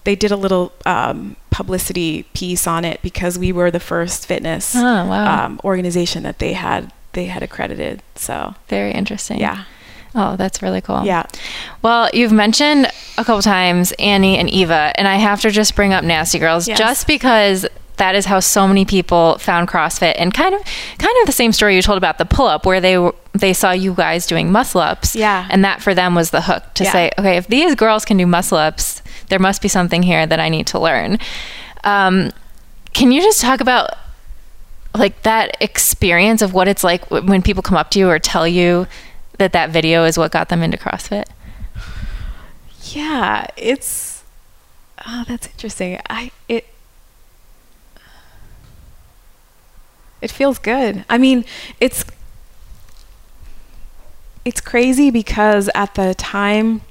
[0.05, 4.73] they did a little um, publicity piece on it because we were the first fitness
[4.77, 4.81] Oh
[5.11, 8.01] wow, um, organization that they had they had accredited.
[8.15, 9.39] So very interesting.
[9.39, 9.65] yeah,
[10.15, 11.03] Oh, that's really cool.
[11.03, 11.23] yeah,
[11.81, 12.87] Well, you've mentioned
[13.17, 16.65] a couple times Annie and Eva, and I have to just bring up Nasty Girls
[16.67, 16.77] Yes.
[16.79, 17.65] just because
[17.99, 20.61] that is how so many people found CrossFit, and kind of,
[20.97, 23.53] kind of the same story you told about the pull up, where they were, they
[23.53, 25.47] saw you guys doing muscle ups, Yeah.
[25.49, 26.91] and that for them was the hook to Yeah.
[26.91, 30.39] say, okay, if these girls can do muscle ups, there must be something here that
[30.39, 31.19] I need to learn.
[31.83, 32.31] Um,
[32.93, 33.91] can you just talk about
[34.95, 38.17] like that experience of what it's like w- when people come up to you or
[38.17, 38.87] tell you
[39.37, 41.25] that that video is what got them into CrossFit?
[42.91, 43.45] yeah.
[43.55, 44.23] It's
[45.05, 45.99] oh, that's interesting.
[46.09, 46.65] I it
[50.21, 51.05] it feels good.
[51.09, 51.45] I mean,
[51.79, 52.05] it's
[54.45, 56.81] it's crazy because at the time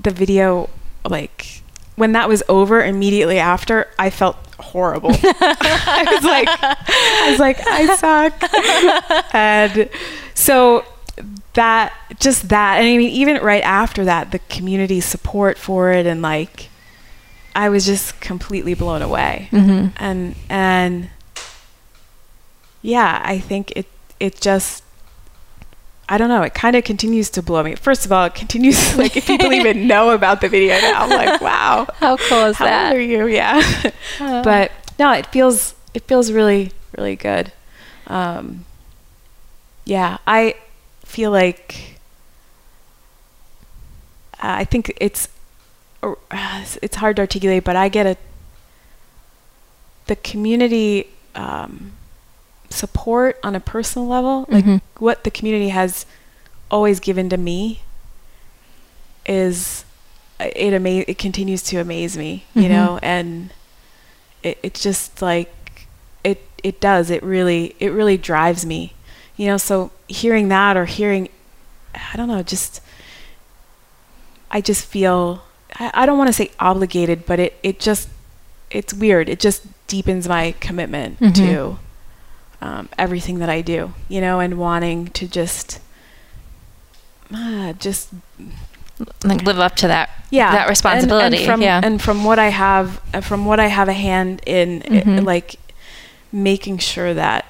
[0.00, 0.68] the video
[1.08, 1.62] like
[1.96, 5.10] when that was over immediately after I felt horrible.
[5.22, 9.34] I was like, I was like, I suck.
[9.34, 9.88] and
[10.34, 10.84] so
[11.54, 16.06] that, just that, and I mean, even right after that, the community support for it,
[16.06, 16.68] and like,
[17.54, 19.48] I was just completely blown away.
[19.52, 19.96] Mm-hmm.
[19.96, 21.10] And and
[22.84, 23.86] yeah, I think it
[24.20, 24.84] it just
[26.06, 26.42] I don't know.
[26.42, 27.74] It kind of continues to blow me.
[27.76, 31.08] First of all, it continues like if people even know about the video now, I'm
[31.10, 32.92] like, wow, How cool is how that?
[32.92, 33.26] old are you?
[33.26, 33.62] Yeah,
[34.20, 34.42] Uh.
[34.44, 37.52] but no, it feels it feels really really good.
[38.06, 38.66] Um,
[39.86, 40.54] yeah, I
[41.06, 41.98] feel like
[44.42, 45.28] uh, I think it's
[46.02, 46.14] uh,
[46.82, 48.16] it's hard to articulate, but I get a
[50.06, 51.92] the community um,
[52.74, 54.80] support on a personal level, like Mhm.
[54.98, 56.04] what the community has
[56.70, 57.80] always given to me
[59.26, 59.84] is
[60.40, 62.68] it ama- it continues to amaze me, you Mhm.
[62.70, 63.50] know, and
[64.42, 65.52] it it's just like
[66.24, 68.92] it it does it really it really drives me,
[69.36, 69.56] you know.
[69.56, 71.28] So hearing that or hearing,
[71.94, 72.80] I don't know, just
[74.50, 75.42] I just feel
[75.78, 78.08] I, I don't want to say obligated, but it it just
[78.70, 79.28] it's weird.
[79.28, 81.34] It just deepens my commitment Mhm.
[81.36, 81.78] to
[82.64, 85.80] um, everything that I do, you know, and wanting to just
[87.34, 88.08] uh, just
[89.24, 90.10] Like live up to that.
[90.30, 91.38] yeah That responsibility.
[91.38, 91.80] and, from, yeah.
[91.82, 95.24] and from what i have uh, from what i have a hand in it- Mhm.
[95.24, 95.56] like
[96.32, 97.44] making sure that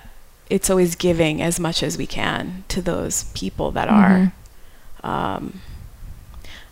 [0.51, 4.03] it's always giving as much as we can to those people that Mhm.
[4.03, 4.33] are
[5.12, 5.61] um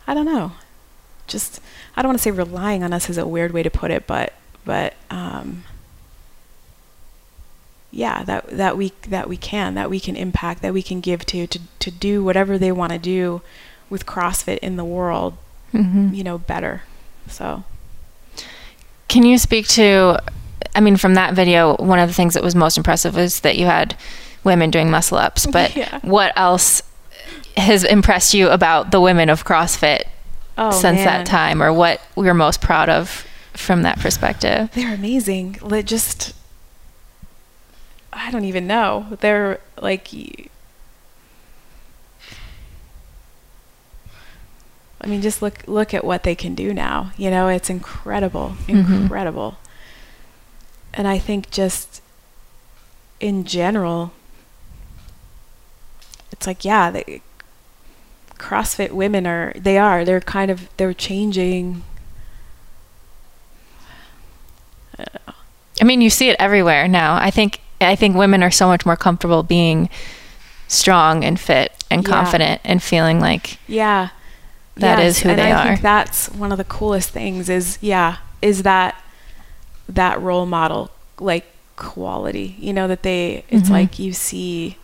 [0.07, 0.53] i don't know
[1.26, 1.61] just
[1.97, 4.07] i don't want to say relying on us is a weird way to put it
[4.07, 4.32] but
[4.64, 5.64] but um
[7.93, 11.24] yeah that that we that we can that we can impact that we can give
[11.26, 13.43] to to to do whatever they want to do
[13.90, 15.36] with CrossFit in the world
[15.74, 16.14] Mhm.
[16.16, 16.82] you know better
[17.28, 17.62] so
[19.09, 20.18] Can you speak to,
[20.74, 23.57] I mean, from that video, one of the things that was most impressive was that
[23.59, 23.95] you had
[24.43, 25.99] women doing muscle ups, but Yeah.
[26.03, 26.82] what else
[27.59, 30.05] has impressed you about the women of CrossFit
[30.57, 31.05] oh since man.
[31.07, 34.70] that time, or what we're most proud of from that perspective?
[34.74, 36.32] they're amazing just
[38.12, 40.08] i don't even know they're like
[45.00, 48.54] I mean just look look at what they can do now you know it's incredible
[48.68, 49.02] Mhm.
[49.02, 49.56] incredible
[50.94, 52.00] and i think just
[53.18, 54.12] in general
[56.30, 57.20] it's like yeah they,
[58.38, 61.82] crossfit women are they are they're kind of they're changing
[65.80, 67.16] I mean, you see it everywhere now.
[67.16, 69.89] I think I think women are so much more comfortable being
[70.68, 72.09] strong and fit and Yeah.
[72.11, 74.09] confident and feeling like Yeah.
[74.76, 75.68] That is who and they I are.
[75.68, 78.95] think that's one of the coolest things is yeah, is that
[79.89, 81.45] that role model like
[81.76, 82.57] quality.
[82.59, 83.72] You know that they it's Mhm.
[83.72, 84.76] like you see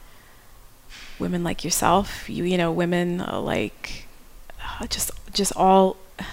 [1.19, 4.07] women like yourself, you you know, women uh, like
[4.81, 5.97] uh, just just all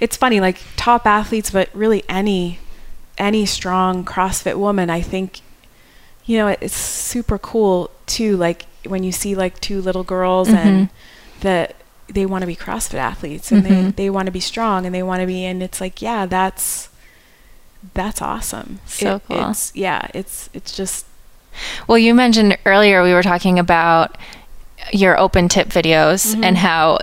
[0.00, 2.58] it's funny like top athletes but really any
[3.18, 5.40] any strong CrossFit woman, I think
[6.24, 10.88] you know, it's super cool too like when you see like two little girls and
[11.40, 11.76] that
[12.08, 13.68] they want to be CrossFit athletes and Mhm.
[13.96, 16.26] they, they want to be strong and they want to be and it's like yeah
[16.26, 16.88] that's
[17.94, 19.50] that's awesome So It- cool.
[19.50, 21.06] it's yeah it's it's just
[21.86, 24.16] Well, you mentioned earlier we were talking about
[24.92, 26.44] your open tip videos Mm-hmm.
[26.44, 26.98] and how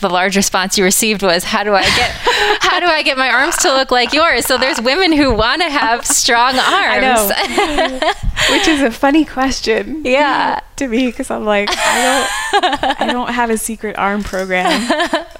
[0.00, 2.10] the large response you received was how do I get
[2.60, 4.46] how do I get my arms to look like yours?
[4.46, 7.30] So there's women who want to have strong arms.
[8.50, 10.60] which is a funny question Yeah.
[10.80, 12.28] To me because I'm like I
[12.58, 14.82] don't I don't have a secret arm program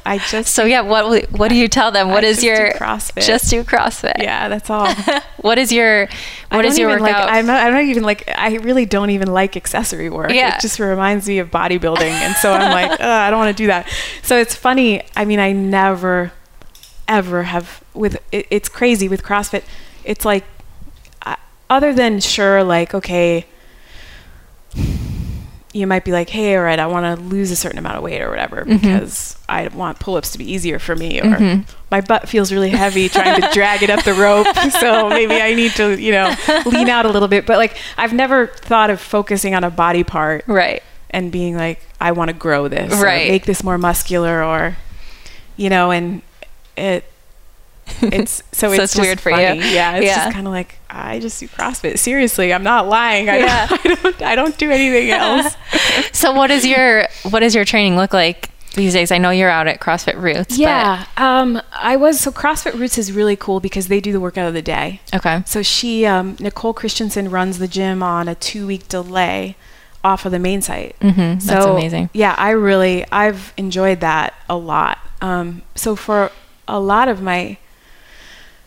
[0.07, 2.09] I just so yeah, what what do you tell them?
[2.09, 3.26] What I is just do your CrossFit.
[3.26, 4.22] Just do CrossFit.
[4.22, 4.88] yeah that's all
[5.43, 6.09] What is your
[6.51, 7.26] what is your workout?
[7.26, 8.28] Like, I'm not, I don't even like.
[8.36, 10.32] I really don't even like accessory work.
[10.32, 10.57] Yeah.
[10.57, 13.68] It just reminds me of bodybuilding, and so I'm like, I don't want to do
[13.68, 13.88] that.
[14.22, 15.03] So it's funny.
[15.16, 16.32] I mean, I never,
[17.09, 18.18] ever have with.
[18.32, 19.62] It, it's crazy with CrossFit.
[20.05, 20.45] It's like,
[21.22, 21.36] uh,
[21.68, 23.47] other than sure, like okay,
[25.72, 28.02] you might be like, hey, all right, I want to lose a certain amount of
[28.02, 28.80] weight or whatever Mhm.
[28.80, 31.64] because I want pull-ups to be easier for me, or Mhm.
[31.92, 34.48] my butt feels really heavy trying to drag it up the rope,
[34.80, 36.34] so maybe I need to, you know,
[36.66, 37.46] lean out a little bit.
[37.46, 40.82] But like, I've never thought of focusing on a body part right.
[41.10, 43.30] and being like, I want to grow this, or Right.
[43.30, 44.76] make this more muscular, or,
[45.56, 46.22] you know, and
[46.76, 47.04] it.
[48.03, 49.36] It's so, So it's, it's weird for you.
[49.36, 50.24] Yeah, it's Yeah.
[50.24, 51.99] just kind of like I just do CrossFit.
[51.99, 53.28] Seriously, I'm not lying.
[53.28, 53.66] I, Yeah.
[53.66, 54.22] don't, I don't.
[54.22, 55.55] I don't do anything else.
[56.12, 59.11] So what is your what does your training look like these days?
[59.11, 60.57] I know you're out at CrossFit Roots.
[60.59, 62.20] Yeah, um, I was.
[62.20, 65.01] So CrossFit Roots is really cool because they do the workout of the day.
[65.14, 65.43] Okay.
[65.47, 69.57] So she, um, Nicole Christensen, runs the gym on a two-week delay
[70.05, 70.97] off of the main site.
[71.01, 71.41] Mm-hmm.
[71.41, 72.11] So That's amazing.
[72.12, 74.99] Yeah, I really, I've enjoyed that a lot.
[75.20, 76.30] Um, so for
[76.68, 77.59] a lot of my,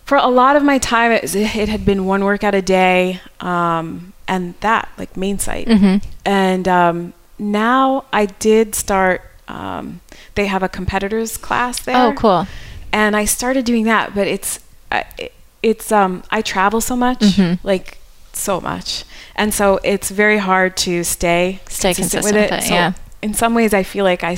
[0.06, 4.14] for a lot of my time, it, it had been one workout a day, um,
[4.28, 5.68] and that like main site.
[5.68, 6.08] Mm-hmm.
[6.26, 9.22] And um, now I did start.
[9.48, 10.02] Um,
[10.36, 11.96] they have a competitors class there.
[11.98, 12.48] Oh, cool.
[12.92, 14.60] And I started doing that, but it's
[14.92, 17.60] I it, it's um I travel so much, Mhm.
[17.64, 17.98] like
[18.34, 19.04] so much,
[19.36, 22.94] and so it's very hard to stay Stay consistent, consistent with it, So yeah.
[23.22, 24.38] in some ways, I feel like I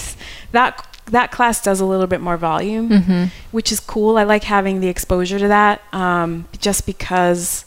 [0.51, 3.23] that that class does a little bit more volume, Mm-hmm.
[3.51, 4.17] which is cool.
[4.17, 7.65] I like having the exposure to that, um, just because.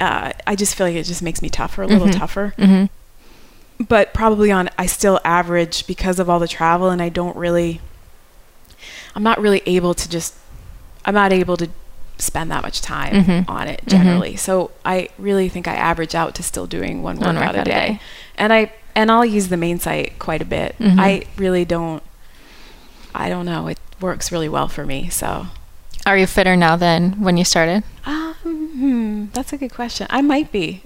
[0.00, 2.16] Uh, I just feel like it just makes me tougher, a little Mhm.
[2.18, 3.84] tougher Mm-hmm.
[3.84, 7.80] but probably on I still average because of all the travel and I don't really
[9.14, 10.34] I'm not really able to just
[11.04, 11.68] I'm not able to
[12.16, 13.44] spend that much time Mhm.
[13.48, 13.88] on it Mhm.
[13.90, 14.36] generally.
[14.36, 17.60] So I really think I average out to still doing one One workout, workout a
[17.60, 17.70] a day.
[17.70, 18.00] day.
[18.38, 20.76] And I and I'll use the main site quite a bit.
[20.78, 20.98] Mhm.
[20.98, 22.02] I really don't
[23.14, 25.08] I don't know, it works really well for me.
[25.10, 25.46] So
[26.06, 27.82] Are you fitter now than when you started?
[28.06, 30.06] um, hmm, that's a good question.
[30.10, 30.82] I might be,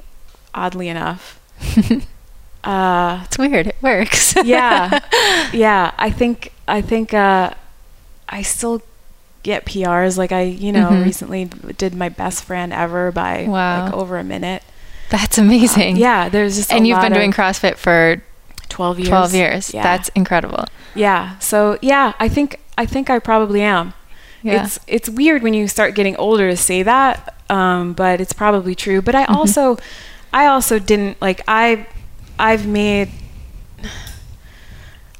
[0.54, 1.38] oddly enough.
[2.64, 3.66] uh It's weird.
[3.68, 4.34] It works.
[4.44, 5.00] yeah
[5.52, 7.50] yeah i think i think uh
[8.28, 8.82] i still
[9.42, 11.04] get prs like i you know Mhm.
[11.04, 11.44] recently
[11.76, 13.84] did my best Fran ever by Wow.
[13.84, 14.62] like over a minute
[15.10, 15.96] That's amazing.
[15.96, 18.22] yeah there's just And you've been doing CrossFit for
[18.68, 19.74] 12 years 12 years.
[19.74, 19.82] yeah.
[19.82, 20.64] That's incredible.
[20.94, 23.92] yeah so yeah i think i think i probably am
[24.42, 24.64] Yeah.
[24.64, 28.74] it's it's weird when you start getting older to say that um but it's probably
[28.74, 29.34] true but i Mhm.
[29.36, 29.78] also
[30.32, 31.86] i also didn't like i
[32.38, 33.10] i've made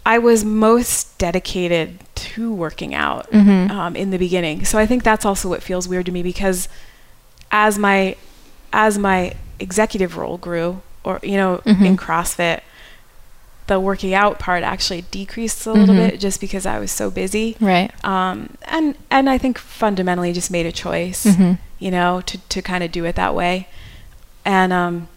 [0.06, 3.70] i was most dedicated to working out Mhm.
[3.70, 6.68] um, in the beginning so i think that's also what feels weird to me because
[7.50, 8.16] as my
[8.72, 11.96] as my executive role grew or you know in Mhm.
[11.96, 12.60] crossfit
[13.66, 16.10] the working out part actually decreased a little Mhm.
[16.10, 17.90] bit just because i was so busy Right.
[18.04, 21.58] um, and and I think fundamentally just made a choice, Mhm.
[21.78, 23.68] you know, to to kind of do it that way,
[24.44, 25.08] and um,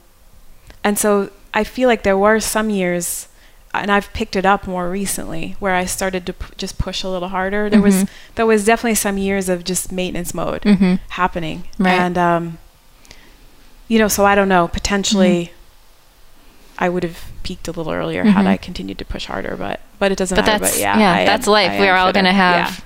[0.83, 3.27] and so I feel like there were some years,
[3.73, 7.09] and I've picked it up more recently where I started to p- just push a
[7.09, 7.69] little harder.
[7.69, 8.07] There was Mhm.
[8.35, 10.99] there was definitely some years of just maintenance mode Mhm.
[11.09, 11.99] happening, Right.
[11.99, 12.57] and um,
[13.87, 15.51] you know, so I don't know, potentially.
[16.79, 18.49] I would have peaked a little earlier had Mhm.
[18.49, 20.59] I continued to push harder, but but it doesn't But matter.
[20.59, 21.79] that's but yeah, yeah, I that's am- life.
[21.79, 22.65] We're all gonna Yeah.
[22.67, 22.85] have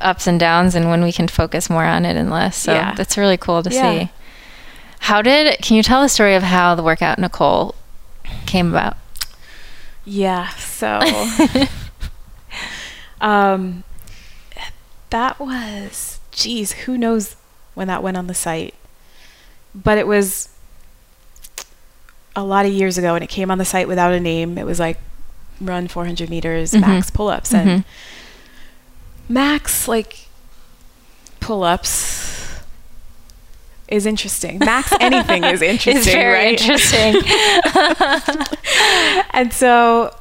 [0.00, 2.56] ups and downs, and when we can focus more on it and less.
[2.56, 2.94] So Yeah.
[2.96, 3.82] that's really cool to Yeah.
[3.90, 4.10] see.
[5.00, 5.60] How did?
[5.62, 7.76] Can you tell the story of how the workout Nicole
[8.46, 8.96] came about?
[10.04, 10.98] Yeah, so
[13.20, 13.84] um
[15.10, 17.36] that was geez, who knows
[17.74, 18.74] when that went on the site.
[19.74, 20.48] But it was
[22.36, 24.58] a lot of years ago and it came on the site without a name.
[24.58, 24.98] It was like
[25.60, 26.80] run 400 meters Mhm.
[26.80, 27.84] max pull-ups and Mhm.
[29.28, 30.26] max like
[31.40, 32.48] pull-ups
[33.88, 34.58] is interesting.
[34.58, 36.60] Max anything is interesting, it's very right?
[36.60, 37.22] interesting.
[39.32, 40.14] and so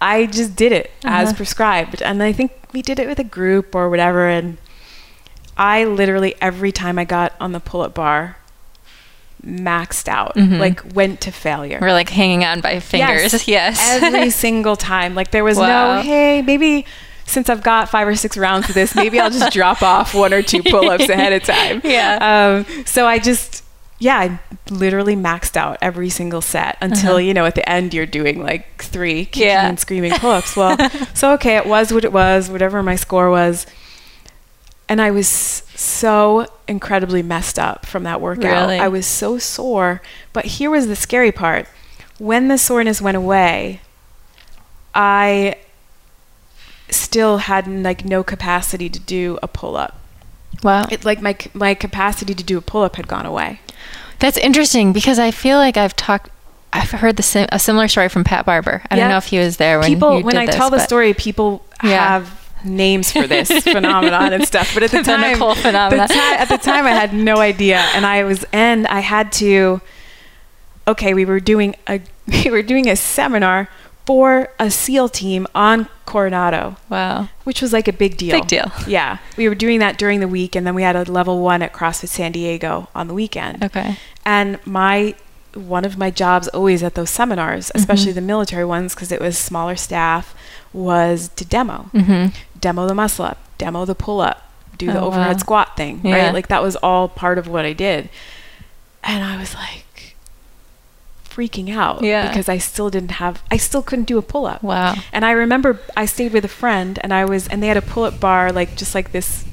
[0.00, 1.36] I just did it as Uh-huh.
[1.36, 2.00] prescribed.
[2.02, 4.26] And I think we did it with a group or whatever.
[4.28, 4.56] And
[5.58, 8.37] I literally, every time I got on the pull up bar,
[9.46, 10.58] maxed out, Mhm.
[10.58, 11.78] like went to failure.
[11.80, 13.46] We're like hanging on by fingers.
[13.48, 13.78] Yes.
[14.02, 15.14] Every single time.
[15.14, 15.96] Like there was Wow.
[15.96, 16.84] no, hey, maybe
[17.26, 20.32] since I've got five or six rounds of this, maybe I'll just drop off one
[20.32, 21.80] or two pull ups ahead of time.
[21.84, 22.64] Yeah.
[22.64, 23.62] Um, so I just,
[23.98, 24.38] yeah, I
[24.70, 27.18] literally maxed out every single set until, Uh-huh.
[27.18, 29.68] you know, at the end you're doing like three kicking Yeah.
[29.68, 30.56] and screaming pull ups.
[30.56, 30.76] Well,
[31.14, 33.66] so okay, it was what it was, whatever my score was.
[34.88, 38.44] And I was so incredibly messed up from that workout.
[38.68, 38.78] Really?
[38.78, 40.00] I was so sore.
[40.32, 41.66] But here was the scary part.
[42.18, 43.80] When the soreness went away,
[44.94, 45.56] I
[46.90, 49.98] still had like no capacity to do a pull up.
[50.62, 50.86] wow.
[50.90, 53.60] It like my my capacity to do a pull up had gone away.
[54.18, 56.30] That's interesting because I feel like I've talked.
[56.72, 58.82] I've heard the sim- a similar story from Pat Barber.
[58.90, 61.14] I don't know if he was there when people when I this, tell the story,
[61.14, 61.90] people Yeah.
[62.08, 64.72] have names for this phenomenon and stuff.
[64.74, 68.24] But at the time, the ti- at the time, I had no idea, and I
[68.24, 69.80] was and I had to.
[70.86, 72.00] Okay, we were doing a
[72.44, 73.68] we were doing a seminar
[74.06, 77.28] for a SEAL team on Coronado, Wow.
[77.44, 78.38] which was like a big deal.
[78.40, 78.72] Big deal.
[78.86, 81.60] Yeah, we were doing that during the week, and then we had a level one
[81.60, 83.62] at CrossFit San Diego on the weekend.
[83.62, 83.96] Okay.
[84.24, 85.14] and my
[85.54, 87.78] one of my jobs always at those seminars, mm-hmm.
[87.78, 90.34] especially the military ones, because it was smaller staff,
[90.72, 92.36] was to demo, Mm-hmm.
[92.60, 95.38] demo the muscle up, demo the pull up, do the Oh, overhead wow.
[95.38, 96.26] squat thing, Yeah.
[96.26, 96.34] right?
[96.34, 98.08] Like that was all part of what I did.
[99.02, 100.16] And I was like
[101.28, 102.28] freaking out Yeah.
[102.28, 104.62] because I still didn't have, I still couldn't do a pull up.
[104.62, 104.94] Wow.
[105.12, 107.82] And I remember I stayed with a friend and I was, and they had a
[107.82, 109.44] pull up bar, like just like this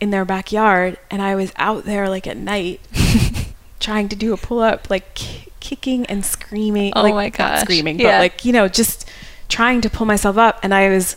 [0.00, 0.96] in their backyard.
[1.10, 2.80] And I was out there like at night
[3.80, 6.92] trying to do a pull up, like ki- kicking and screaming.
[6.94, 7.60] Oh like, my not gosh.
[7.62, 8.12] screaming, Yeah.
[8.12, 9.07] but like, you know, just
[9.48, 10.58] trying to pull myself up.
[10.62, 11.16] And I was,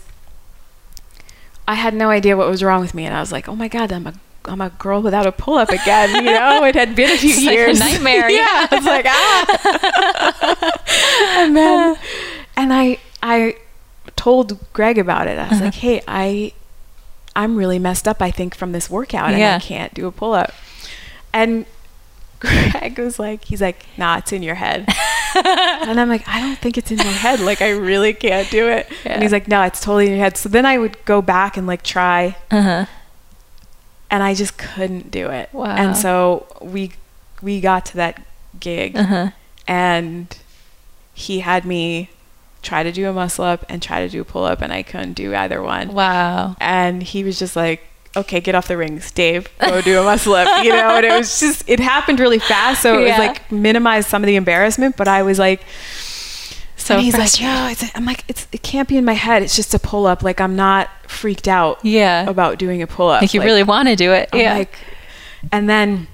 [1.68, 3.06] I had no idea what was wrong with me.
[3.06, 4.14] And I was like, oh my God, I'm a,
[4.46, 6.16] I'm a girl without a pull up again.
[6.24, 7.80] You know, it had been a few It's like a years.
[7.80, 8.68] nightmare, yeah.
[8.72, 10.72] It's like, ah.
[11.42, 11.98] and then,
[12.58, 13.56] and I, I
[14.16, 15.38] told Greg about it.
[15.38, 15.66] I was Uh-huh.
[15.66, 16.54] like, hey, I,
[17.36, 19.56] I'm really messed up, I think, from this workout and Yeah.
[19.58, 20.54] I can't do a pull up.
[21.34, 21.66] And
[22.42, 24.86] Greg was like, he's like, nah, it's in your head.
[25.36, 27.40] and I'm like, I don't think it's in my head.
[27.40, 28.88] Like, I really can't do it.
[29.06, 29.14] Yeah.
[29.14, 30.36] And he's like, no, it's totally in your head.
[30.38, 32.86] So then I would go back and like try, Uh-huh.
[34.10, 35.50] and I just couldn't do it.
[35.54, 35.66] Wow.
[35.76, 36.92] And so we
[37.42, 38.22] we got to that
[38.60, 39.32] gig, Uh-huh.
[39.68, 40.36] and
[41.14, 42.10] he had me
[42.62, 44.84] try to do a muscle up and try to do a pull up, and I
[44.84, 45.94] couldn't do either one.
[45.94, 46.56] Wow.
[46.60, 47.82] And he was just like,
[48.16, 49.48] "Okay, get off the rings, Dave.
[49.60, 52.82] Go do a muscle up." You know, and it was just it happened really fast,
[52.82, 53.18] so it Yeah.
[53.20, 55.62] was like minimized some of the embarrassment, but I was like.
[56.78, 59.44] So and he's like, yo, it's, I'm like, it's, it can't be in my head.
[59.44, 60.24] It's just a pull up.
[60.24, 62.28] Like, I'm not freaked out Yeah.
[62.28, 63.22] about doing a pull up.
[63.22, 64.30] like you really want to do it.
[64.34, 64.58] I'm yeah.
[64.58, 64.76] like,
[65.52, 66.08] and then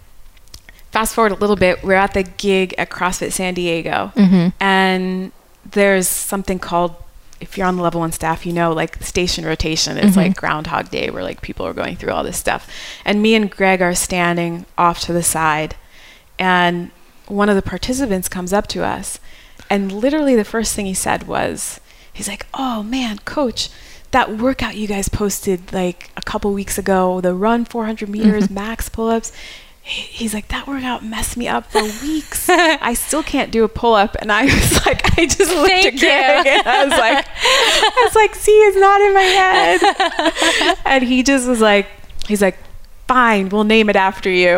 [0.91, 4.51] fast forward a little bit, we're at the gig at CrossFit San Diego, Mhm.
[4.59, 5.31] and
[5.71, 6.95] there's something called,
[7.39, 9.97] if you're on the level one staff, you know, like station rotation.
[9.97, 10.17] It's Mhm.
[10.17, 12.67] like Groundhog Day, where like people are going through all this stuff.
[13.05, 15.75] And me and Greg are standing off to the side,
[16.39, 16.91] and
[17.27, 19.19] one of the participants comes up to us,
[19.69, 21.79] and literally the first thing he said was,
[22.11, 23.69] he's like, "Oh man, coach."
[24.11, 28.87] That workout you guys posted like a couple weeks ago, the run 400 meters, max
[28.87, 29.33] pull ups,
[29.87, 34.15] he's like that workout messed me up for weeks i still can't do a pull-up
[34.19, 38.01] and i was like i just looked Thank at Greg and i was like i
[38.05, 41.87] was like see it's not in my head and he just was like
[42.27, 42.57] he's like
[43.07, 44.57] fine we'll name it after you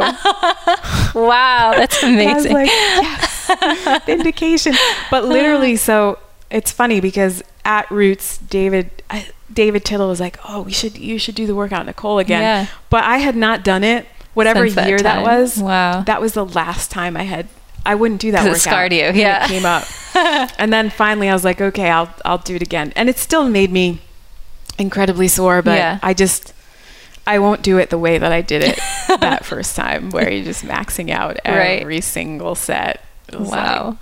[1.13, 1.73] wow.
[1.75, 2.53] That's And I was amazing.
[2.53, 4.73] like yes vindication
[5.11, 6.17] but literally so
[6.49, 11.19] it's funny because at roots david I, david tittle was like oh we should you
[11.19, 12.67] should do the workout nicole again Yeah.
[12.89, 15.23] but i had not done it whatever Since that year that time.
[15.23, 16.01] was Wow.
[16.01, 17.47] that was the last time I had.
[17.85, 18.61] I wouldn't do that 'Cause it workout.
[18.61, 19.45] scarred you, yeah.
[19.45, 19.85] it came up,
[20.59, 23.47] and then finally I was like, okay, I'll I'll do it again, and it still
[23.47, 24.01] made me
[24.77, 25.99] incredibly sore, but Yeah.
[26.03, 26.53] I just
[27.27, 28.79] I won't do it the way that I did it
[29.19, 31.81] that first time, where you're just maxing out Right.
[31.81, 33.01] every single set.
[33.31, 33.87] Wow.
[33.89, 33.97] like,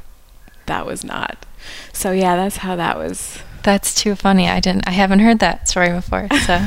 [0.67, 1.45] that was not.
[1.93, 3.39] So yeah, that's how that was.
[3.68, 4.47] That's too funny.
[4.47, 6.30] I didn't I haven't heard that story before.
[6.45, 6.57] So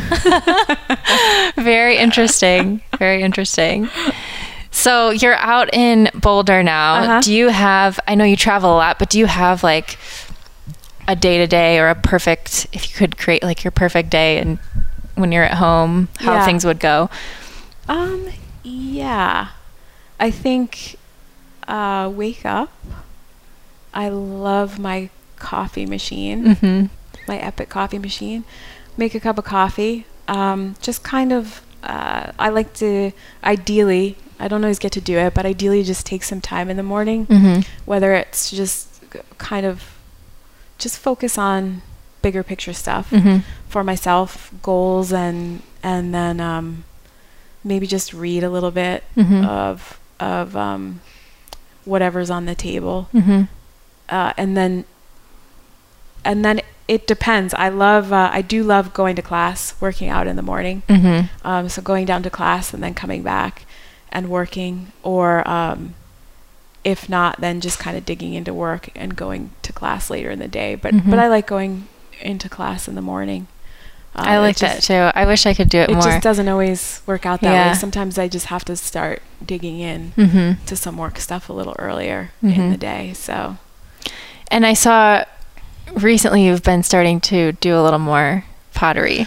[1.56, 2.82] very interesting.
[2.98, 3.88] Very interesting.
[4.70, 6.96] So you're out in Boulder now.
[6.96, 7.20] Uh-huh.
[7.22, 9.96] Do you have I know you travel a lot, but do you have like
[11.08, 14.36] a day to day or a perfect if you could create like your perfect day
[14.38, 14.58] and
[15.14, 16.44] when you're at home, how Yeah.
[16.44, 17.08] things would go?
[17.88, 18.28] Um,
[18.62, 19.48] yeah,
[20.20, 20.96] I think
[21.66, 22.70] uh, wake up.
[23.94, 25.08] I love my
[25.40, 26.54] coffee machine.
[26.54, 26.90] Mhm.
[27.28, 28.42] my Epic coffee machine,
[28.96, 30.04] make a cup of coffee.
[30.26, 33.12] Um, just kind of, uh, I like to,
[33.44, 36.76] ideally, I don't always get to do it, but ideally just take some time in
[36.76, 37.64] the morning, Mhm.
[37.84, 38.88] whether it's just
[39.38, 39.84] kind of
[40.78, 41.82] just focus on
[42.22, 43.42] bigger picture stuff Mhm.
[43.68, 46.84] for myself, goals, and, and then um,
[47.62, 49.46] maybe just read a little bit Mhm.
[49.46, 51.00] of, of um,
[51.84, 53.48] whatever's on the table Mhm.
[54.08, 54.84] uh, and then
[56.24, 60.26] and then it depends i love uh, i do love going to class working out
[60.26, 61.28] in the morning Mhm.
[61.44, 63.64] um, so going down to class and then coming back
[64.10, 65.94] and working or um,
[66.84, 70.38] if not then just kind of digging into work and going to class later in
[70.38, 71.10] the day but Mhm.
[71.10, 71.86] but i like going
[72.20, 73.46] into class in the morning
[74.12, 75.16] Um, I like just- that too.
[75.20, 76.00] I wish I could do it, it more.
[76.02, 77.68] It just doesn't always work out that Yeah.
[77.68, 80.56] way sometimes i just have to start digging in Mhm.
[80.66, 83.56] to some work stuff a little earlier in the day so
[84.50, 85.22] And I saw
[85.94, 89.26] recently you've been starting to do a little more pottery.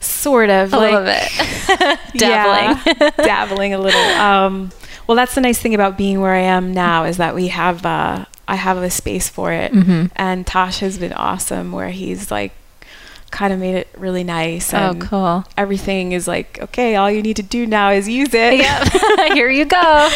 [0.00, 1.98] sort of A like little bit.
[2.16, 2.96] Dabbling.
[3.00, 4.00] Yeah, dabbling a little.
[4.20, 4.70] Um,
[5.06, 7.84] well, that's the nice thing about being where I am now is that we have
[7.84, 10.10] uh, I have a space for it, Mhm.
[10.16, 11.72] and Tosh has been awesome.
[11.72, 12.52] Where he's like
[13.30, 14.72] kind of made it really nice.
[14.72, 15.44] Oh, And cool.
[15.58, 18.54] everything is like, okay, all you need to do now is use it.
[18.58, 19.32] Yep.
[19.34, 20.08] Here you go.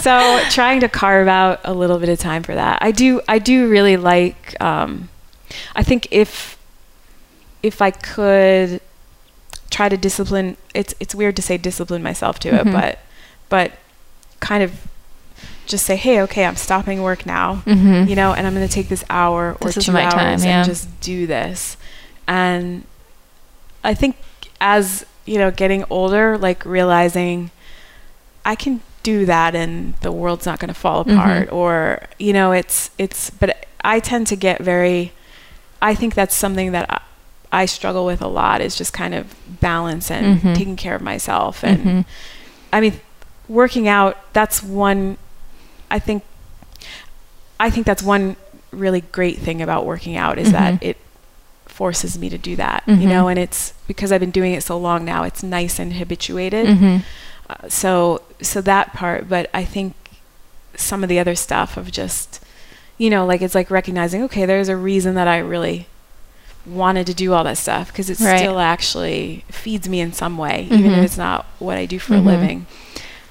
[0.00, 2.78] so trying to carve out a little bit of time for that.
[2.80, 5.09] I do I do really like um
[5.74, 6.56] I think if
[7.62, 8.80] if I could
[9.70, 12.66] try to discipline it's it's weird to say discipline myself to Mhm.
[12.66, 12.98] it, but
[13.48, 13.72] but
[14.40, 14.72] kind of
[15.66, 18.08] just say, "Hey, okay, I'm stopping work now." Mhm.
[18.08, 20.38] You know, and I'm going to take this hour or This 2 my hours time,
[20.42, 20.58] yeah.
[20.60, 21.76] and just do this.
[22.26, 22.84] And
[23.84, 24.16] I think
[24.60, 27.50] as, you know, getting older, like realizing
[28.44, 31.12] I can do that and the world's not going to fall Mhm.
[31.14, 35.12] apart or you know it's it's but I tend to get very
[35.82, 37.00] I think that's something that I,
[37.62, 40.54] I struggle with a lot is just kind of balance and Mhm.
[40.54, 42.04] taking care of myself and Mhm.
[42.72, 43.00] I mean
[43.48, 45.16] working out that's one
[45.90, 46.22] I think
[47.58, 48.36] I think that's one
[48.70, 50.52] really great thing about working out is Mhm.
[50.52, 50.96] that it
[51.66, 54.76] forces me to do that you know and it's because I've been doing it so
[54.78, 57.02] long now it's nice and habituated Mhm.
[57.48, 59.94] uh, so so that part but i think
[60.76, 62.38] some of the other stuff of just
[63.00, 65.86] you know like it's like recognizing okay there's a reason that i really
[66.66, 68.38] wanted to do all that stuff because it Right.
[68.38, 70.98] still actually feeds me in some way even Mhm.
[70.98, 72.18] if it's not what i do for Mhm.
[72.18, 72.66] a living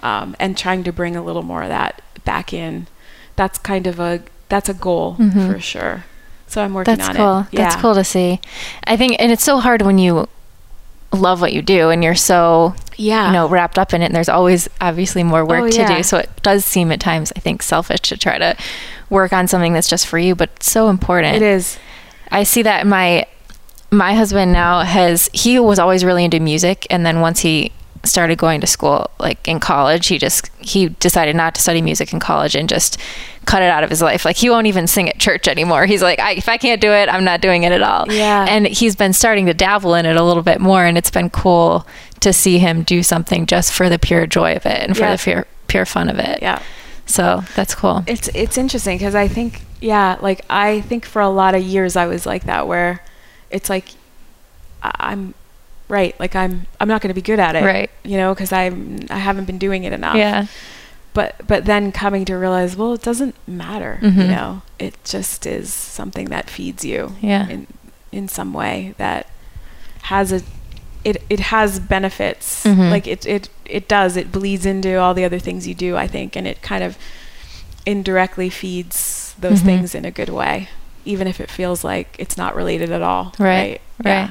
[0.01, 2.88] um, and trying to bring a little more of that back in
[3.36, 5.51] that's kind of a that's a goal Mhm.
[5.53, 6.05] for sure
[6.47, 7.39] so i'm working That's on cool.
[7.41, 8.39] it yeah That's cool to see.
[8.86, 10.28] I think, and it's so hard when you
[11.12, 14.05] love what you do and you're so yeah you know wrapped up in it.
[14.05, 15.97] And there's always obviously more work Oh, to yeah.
[15.97, 16.03] do.
[16.03, 18.55] So it does seem at times, I think, selfish to try to
[19.10, 21.36] work on something that's just for you, but it's so important.
[21.36, 21.78] it is
[22.32, 23.26] I see that my
[23.91, 27.72] my husband now has he was always really into music and then once he
[28.06, 32.14] started going to school like in college he just he decided not to study music
[32.14, 32.97] in college and just
[33.45, 34.26] cut it out of his life.
[34.26, 35.86] Like he won't even sing at church anymore.
[35.86, 38.12] He's like I, if i can't do it i'm not doing it at all.
[38.12, 38.45] Yeah.
[38.47, 41.30] and he's been starting to dabble in it a little bit more and it's been
[41.30, 41.86] cool
[42.22, 45.16] to see him do something just for the pure joy of it and for Yeah.
[45.16, 46.41] the pure pure fun of it.
[46.41, 46.62] Yeah.
[47.06, 48.04] So that's cool.
[48.08, 51.95] It's it's interesting because I think yeah, like I think for a lot of years
[51.95, 53.02] I was like that where
[53.50, 53.89] it's like
[54.84, 55.34] I'm
[55.90, 57.90] right, like I'm I'm not going to be good at it, Right.
[58.04, 60.16] You know, because I'm I haven't been doing it enough.
[60.16, 60.46] yeah
[61.14, 63.98] But but then coming to realize, well, it doesn't matter.
[64.02, 64.28] You Mhm.
[64.30, 67.16] know, it just is something that feeds you.
[67.22, 67.48] Yeah.
[67.50, 67.68] In
[68.12, 69.28] in some way that
[70.04, 70.42] has a
[71.04, 72.64] it it has benefits.
[72.66, 72.90] Mhm.
[72.92, 74.16] Like it it it does.
[74.18, 75.98] It bleeds into all the other things you do.
[75.98, 76.98] I think, and it kind of
[77.86, 79.66] indirectly feeds those Mhm.
[79.66, 80.68] things in a good way,
[81.06, 83.34] even if it feels like it's not related at all.
[83.40, 84.20] Right, Yeah.
[84.22, 84.30] right.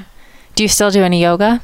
[0.59, 1.63] Do you still do any yoga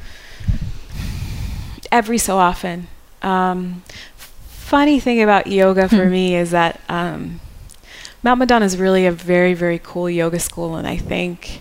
[1.91, 2.87] Every so often.
[3.23, 3.83] Um,
[4.17, 6.11] funny thing about yoga for Hmm.
[6.13, 7.41] me is that um,
[8.23, 11.61] Mount Madonna is really a very, very cool yoga school, and I think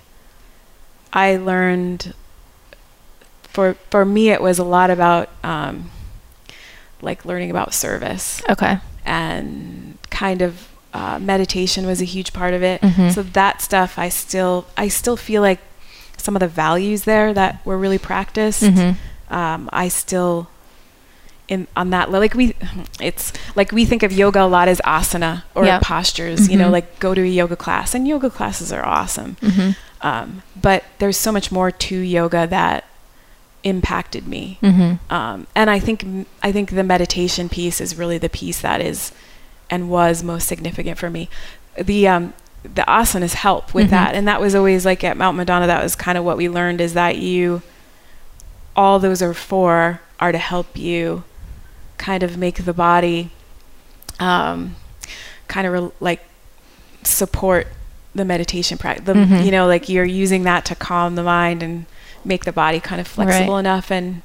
[1.11, 2.13] I learned.
[3.43, 5.91] For for me, it was a lot about um,
[7.01, 12.63] like learning about service okay and kind of uh, meditation was a huge part of
[12.63, 12.81] it.
[12.81, 13.13] Mhm.
[13.13, 15.59] So that stuff, I still I still feel like
[16.23, 18.63] some of the values there that were really practiced.
[18.63, 18.95] Mhm.
[19.29, 20.47] Um, I still
[21.49, 22.55] in on that like we
[23.01, 25.79] it's like we think of yoga a lot as asana or Yeah.
[25.83, 26.49] postures.
[26.49, 26.71] You know, Mhm.
[26.77, 29.35] like go to a yoga class, and yoga classes are awesome.
[29.41, 29.75] Mhm.
[30.01, 32.83] Um, but there's so much more to yoga that
[33.63, 34.99] impacted me Mhm.
[35.09, 36.05] um, and I think
[36.43, 39.13] I think the meditation piece is really the piece that is
[39.69, 41.29] and was most significant for me.
[41.77, 42.33] The um,
[42.63, 43.91] the asanas help with Mhm.
[43.91, 45.67] that, and that was always like at Mount Madonna.
[45.67, 47.61] That was kind of what we learned is that you
[48.75, 51.23] all those are for are to help you
[51.97, 53.29] kind of make the body
[54.19, 54.75] um,
[55.47, 56.21] kind of re- like
[57.03, 57.67] support
[58.15, 59.05] the meditation practice.
[59.15, 59.43] Mhm.
[59.45, 61.85] You know, like you're using that to calm the mind and
[62.23, 63.59] make the body kind of flexible Right.
[63.61, 64.21] enough and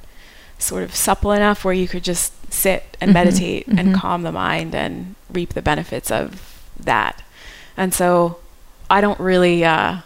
[0.58, 3.14] sort of supple enough where you could just sit and Mhm.
[3.14, 3.94] meditate and Mhm.
[3.94, 6.40] calm the mind and reap the benefits of
[6.78, 7.22] that.
[7.78, 8.36] And so
[8.90, 10.00] I don't really uh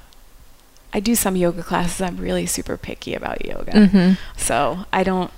[0.95, 2.01] I do some yoga classes.
[2.03, 3.73] I'm really super picky about yoga.
[3.73, 4.19] Mhm.
[4.37, 5.31] So I don't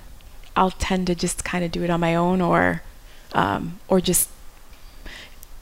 [0.55, 2.83] I'll tend to just kind of do it on my own or
[3.33, 4.29] um or just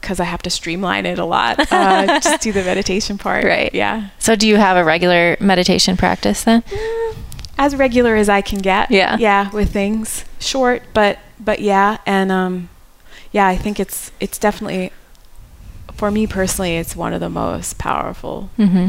[0.00, 1.72] because I have to streamline it a lot.
[1.72, 3.42] Uh, just do the meditation part.
[3.44, 3.74] Right.
[3.74, 4.10] Yeah.
[4.18, 6.62] So do you have a regular meditation practice then?
[7.56, 8.90] as regular as I can get.
[8.90, 9.16] Yeah.
[9.16, 12.68] Yeah, with things short, but but yeah, and um,
[13.32, 14.90] yeah, I think it's it's definitely
[15.92, 18.88] for me personally, it's one of the most powerful Mm-hmm.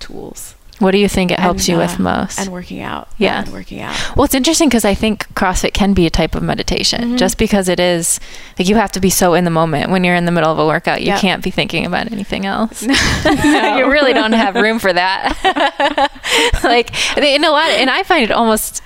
[0.00, 0.54] tools.
[0.78, 2.38] What do you think it helps and, you uh, with most?
[2.38, 3.08] And working out.
[3.18, 3.42] Yeah.
[3.42, 3.96] and working out.
[4.14, 7.16] Well, it's interesting because I think CrossFit can be a type of meditation Mm-hmm.
[7.16, 8.20] just because it is
[8.56, 10.58] like you have to be so in the moment when you're in the middle of
[10.58, 11.00] a workout.
[11.00, 11.20] You Yep.
[11.20, 12.82] can't be thinking about anything else.
[13.24, 15.34] No, you really don't have room for that.
[16.62, 17.70] like, you know what?
[17.72, 18.80] And I find it almost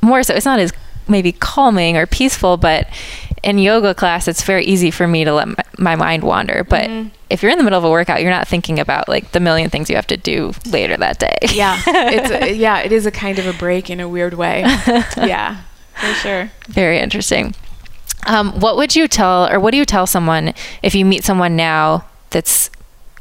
[0.00, 0.72] more so, it's not as
[1.08, 2.88] maybe calming or peaceful, but
[3.44, 6.64] in yoga class, it's very easy for me to let my, my mind wander.
[6.64, 7.08] But Mm-hmm.
[7.30, 9.70] if you're in the middle of a workout, you're not thinking about like the million
[9.70, 11.36] things you have to do later that day.
[11.52, 14.60] Yeah, it's a, yeah, it is a kind of a break in a weird way.
[15.16, 15.62] yeah,
[15.94, 16.50] for sure.
[16.68, 17.54] Very interesting.
[18.26, 21.56] Um, what would you tell, or what do you tell someone if you meet someone
[21.56, 22.70] now that's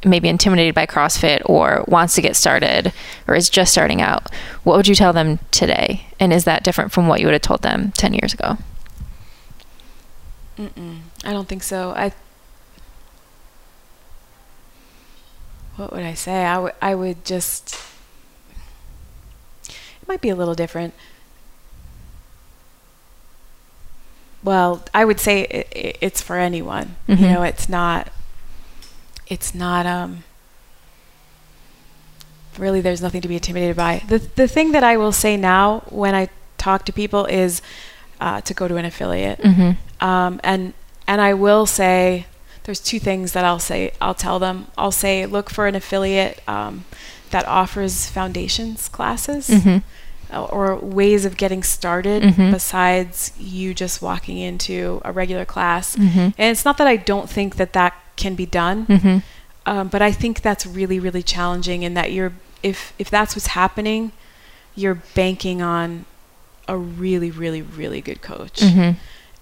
[0.05, 2.93] maybe intimidated by CrossFit or wants to get started
[3.27, 4.31] or is just starting out?
[4.63, 6.07] What would you tell them today?
[6.19, 8.57] And is that different from what you would have told them 10 years ago?
[10.63, 10.99] Mm-mm.
[11.25, 11.91] I don't think so.
[11.95, 12.13] I.
[15.75, 16.45] What would I say?
[16.45, 16.73] I would.
[16.81, 17.75] I would just.
[19.67, 20.93] It might be a little different.
[24.43, 26.95] Well, I would say i i it's for anyone.
[27.07, 27.19] Mhm.
[27.19, 28.09] You know, it's not.
[29.27, 29.85] It's not.
[29.85, 30.23] Um.
[32.57, 34.03] Really, there's nothing to be intimidated by.
[34.07, 37.61] the The thing that I will say now when I talk to people is
[38.21, 39.71] uh, to go to an affiliate Mm-hmm.
[40.09, 40.73] Um, and
[41.07, 42.25] and I will say
[42.65, 46.35] there's two things that I'll say I'll tell them I'll say look for an affiliate
[46.47, 46.85] um,
[47.31, 49.77] that offers foundations classes Mm-hmm.
[50.57, 52.51] or ways of getting started Mhm.
[52.51, 56.19] besides you just walking into a regular class Mm-hmm.
[56.37, 59.17] and it's not that I don't think that that can be done Mm-hmm.
[59.71, 62.33] um, but I think that's really really challenging in that you're
[62.63, 64.11] if if that's what's happening
[64.75, 66.05] you're banking on
[66.67, 68.91] a really really really good coach Mm-hmm.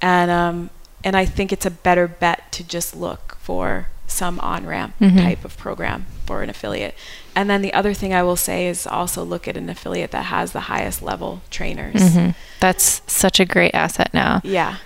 [0.02, 0.70] And um,
[1.04, 5.22] and I think it's a better bet to just look for some on ramp Mhm.
[5.24, 6.93] type of program for an affiliate.
[7.36, 10.26] And then the other thing I will say is also look at an affiliate that
[10.26, 11.95] has the highest level trainers.
[12.02, 12.30] Mm-hmm.
[12.60, 14.41] That's such a great asset now.
[14.43, 14.78] Yeah,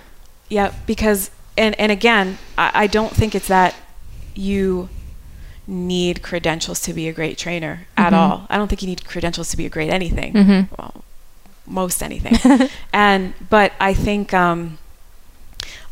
[0.48, 3.74] yeah, because and and again, I, I don't think it's that
[4.34, 4.88] you
[5.66, 8.16] need credentials to be a great trainer at Mhm.
[8.16, 8.46] all.
[8.48, 10.32] I don't think you need credentials to be a great anything.
[10.34, 10.74] Mm-hmm.
[10.78, 11.02] well,
[11.66, 12.68] most anything.
[12.92, 14.78] and but I think um,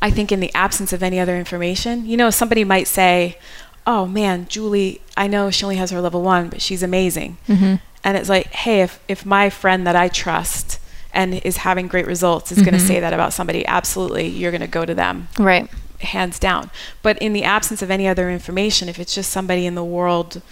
[0.07, 3.39] I think in the absence of any other information, you know, somebody might say,
[3.87, 7.75] "Oh man, Julie, I know she only has her level one, but she's amazing." Mm-hmm.
[8.07, 10.79] And it's like, hey, if if my friend that I trust
[11.13, 12.81] and is having great results is going Mhm.
[12.81, 15.71] to say that about somebody, absolutely, you're going to go to them Right.
[16.01, 16.71] hands down.
[17.03, 20.43] But in the absence of any other information, if it's just somebody in the world,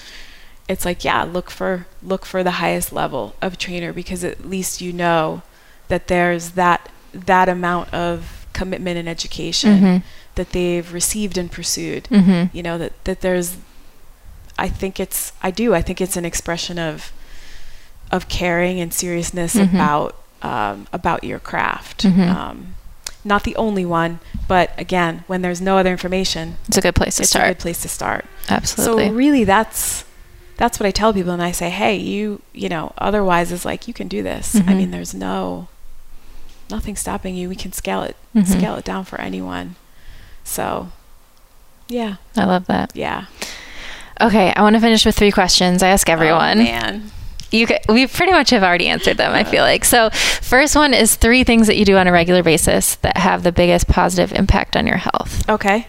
[0.68, 4.80] it's like, yeah, look for look for the highest level of trainer because at least
[4.80, 5.42] you know
[5.88, 10.02] that there's that that amount of commitment and education Mhm.
[10.34, 12.04] that they've received and pursued.
[12.10, 12.56] Mm-hmm.
[12.56, 13.56] You know that that there's
[14.58, 15.74] I think it's I do.
[15.74, 17.12] I think it's an expression of
[18.10, 19.74] of caring and seriousness Mhm.
[19.74, 22.02] about um, about your craft.
[22.04, 22.28] Mhm.
[22.28, 22.74] Um,
[23.24, 27.14] not the only one, but again, when there's no other information, It's a good place
[27.16, 27.44] to start.
[27.44, 28.24] it's a good place to start.
[28.48, 29.06] Absolutely.
[29.06, 30.04] So really, that's
[30.56, 33.86] that's what I tell people, and I say, hey, you you know, otherwise is like
[33.88, 34.56] you can do this.
[34.56, 34.76] I Mhm.
[34.76, 35.68] mean, there's no
[36.72, 37.48] nothing stopping you.
[37.48, 38.46] We can scale it Mhm.
[38.46, 39.76] scale it down for anyone.
[40.44, 40.88] So,
[41.88, 42.90] yeah, I love that.
[42.94, 43.26] yeah.
[44.20, 46.60] Okay, I want to finish with three questions I ask everyone.
[46.60, 47.10] Oh, man.
[47.50, 50.08] you we pretty much have already answered them i feel like so
[50.40, 53.52] first one is three things that you do on a regular basis that have the
[53.52, 55.86] biggest positive impact on your health Okay.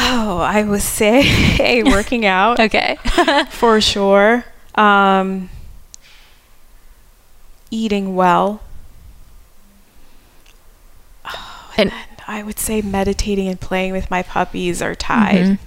[0.00, 2.96] Oh, I would say working out okay
[3.50, 4.44] for sure.
[4.74, 5.50] Um,
[7.70, 8.60] eating well.
[11.76, 11.92] And
[12.26, 15.36] I would say meditating and playing with my puppies are tied.
[15.44, 15.58] Mhm.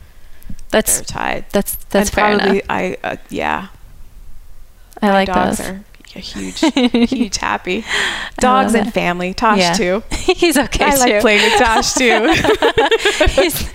[0.71, 1.45] that's They're tied.
[1.51, 3.67] that's that's and fair probably enough I uh, yeah.
[5.01, 5.83] i my like dogs those are
[6.15, 6.59] a huge
[7.09, 7.83] huge happy.
[8.39, 9.33] Dogs and family.
[9.33, 9.73] Tosh Yeah.
[9.73, 10.03] too.
[10.11, 12.33] he's okay I too like playing with Tosh too.
[13.41, 13.69] he's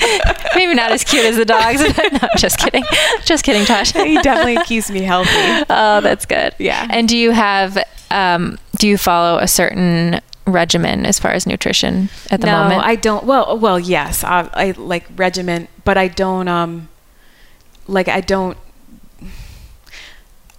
[0.54, 2.82] maybe not as cute as the dogs but no just kidding
[3.26, 5.30] just kidding tosh he definitely keeps me healthy.
[5.68, 6.86] oh that's good Yeah.
[6.90, 7.76] and do you have
[8.10, 12.80] um do you follow a certain regimen as far as nutrition at the no, moment
[12.80, 13.24] No, I don't.
[13.24, 16.48] Well, well, yes, I, I like regimen, but I don't.
[16.48, 16.88] Um,
[17.86, 18.56] like I don't.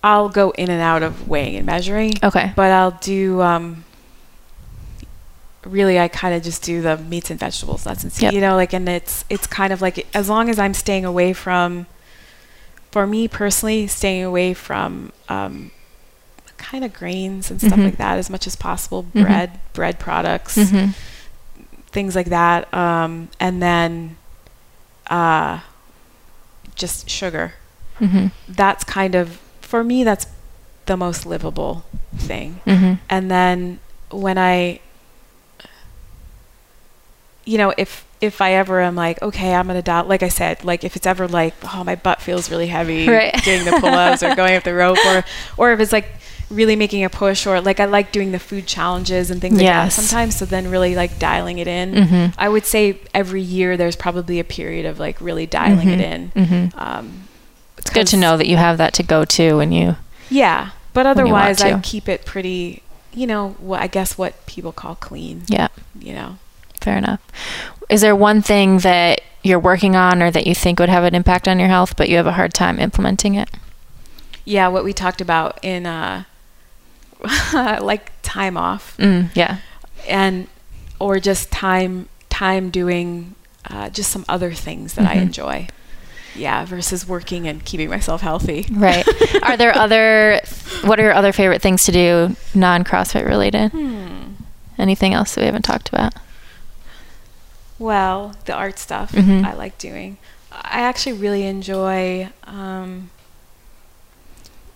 [0.04, 3.42] I'll go in and out of weighing and measuring, okay but I'll do.
[3.42, 3.86] Um,
[5.64, 8.24] really, I kind of just do the meats and vegetables, nuts and seeds.
[8.24, 8.34] Yep.
[8.34, 11.34] You know, like, and it's it's kind of like as long as I'm staying away
[11.34, 11.88] from.
[12.92, 15.72] For me personally, staying away from um,
[16.62, 17.86] kind of grains and stuff Mhm.
[17.86, 19.24] like that as much as possible, Mhm.
[19.24, 20.90] bread, bread products hmm
[21.92, 24.16] things like that um, and then
[25.08, 25.60] uh,
[26.76, 27.54] just sugar
[28.00, 30.26] hmm that's kind of for me, that's
[30.86, 31.84] the most livable
[32.18, 32.60] thing.
[32.66, 32.94] Mm-hmm.
[33.10, 34.80] And then when I,
[37.46, 40.64] you know, if if I ever am like, okay, I'm gonna dial, like I said,
[40.64, 43.34] like if it's ever like, oh, my butt feels really heavy Right.
[43.44, 45.24] doing the pull-ups or going up the rope, or
[45.58, 46.08] or if it's like
[46.52, 49.66] really making a push, or like I like doing the food challenges and things like
[49.66, 50.36] that sometimes.
[50.36, 51.94] So then really like dialing it in.
[51.94, 52.34] Mhm.
[52.38, 56.32] I would say every year there's probably a period of like really dialing it in.
[56.36, 56.72] Mhm.
[56.78, 57.24] Um,
[57.78, 59.96] It's good to know that you have that to go to when you.
[60.30, 62.84] yeah, but When you want otherwise I keep it pretty.
[63.14, 65.44] You know, what I guess what people call clean.
[65.48, 65.68] Yeah,
[66.00, 66.38] You know.
[66.80, 67.20] fair enough.
[67.90, 71.14] Is there one thing that you're working on or that you think would have an
[71.14, 73.50] impact on your health, but you have a hard time implementing it?
[74.44, 76.24] yeah what we talked about in uh
[77.54, 79.58] like time off Mm, yeah.
[80.08, 80.48] and
[81.00, 83.36] or just time time doing
[83.70, 85.22] uh, just some other things that i Mhm.
[85.22, 85.68] enjoy
[86.36, 89.06] yeah versus working and keeping myself healthy Right.
[89.44, 90.40] are there other?
[90.86, 93.72] What are your other favorite things to do, non CrossFit related?
[93.72, 94.34] hmm.
[94.78, 96.14] Anything else that we haven't talked about?
[97.80, 99.44] well the art stuff Mhm.
[99.44, 100.18] i like doing
[100.52, 103.10] i actually really enjoy um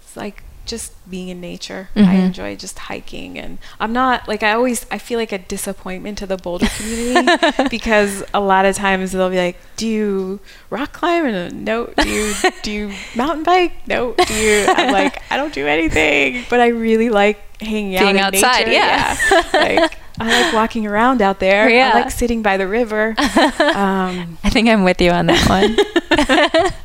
[0.01, 2.25] it's like just being in nature i Mhm.
[2.27, 6.25] enjoy just hiking and i'm not like i always i feel like a disappointment to
[6.25, 7.29] the boulder community
[7.69, 10.39] because a lot of times they'll be like do you
[10.69, 15.21] rock climb and no do you do you mountain bike no do you i'm like
[15.31, 18.71] i don't do anything but i really like hanging out Being in outside, nature.
[18.71, 19.17] yeah.
[19.53, 21.91] like i like walking around out there Yeah.
[21.93, 26.75] i like sitting by the river um, I think I'm with you on that one.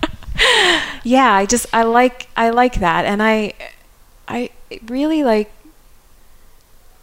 [1.05, 3.53] Yeah i just i like i like that and i
[4.29, 4.49] i
[4.87, 5.51] really like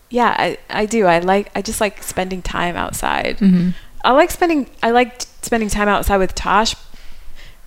[0.09, 3.69] yeah i i do i like i just like spending time outside hmm
[4.05, 6.75] i like spending i like spending time outside with tosh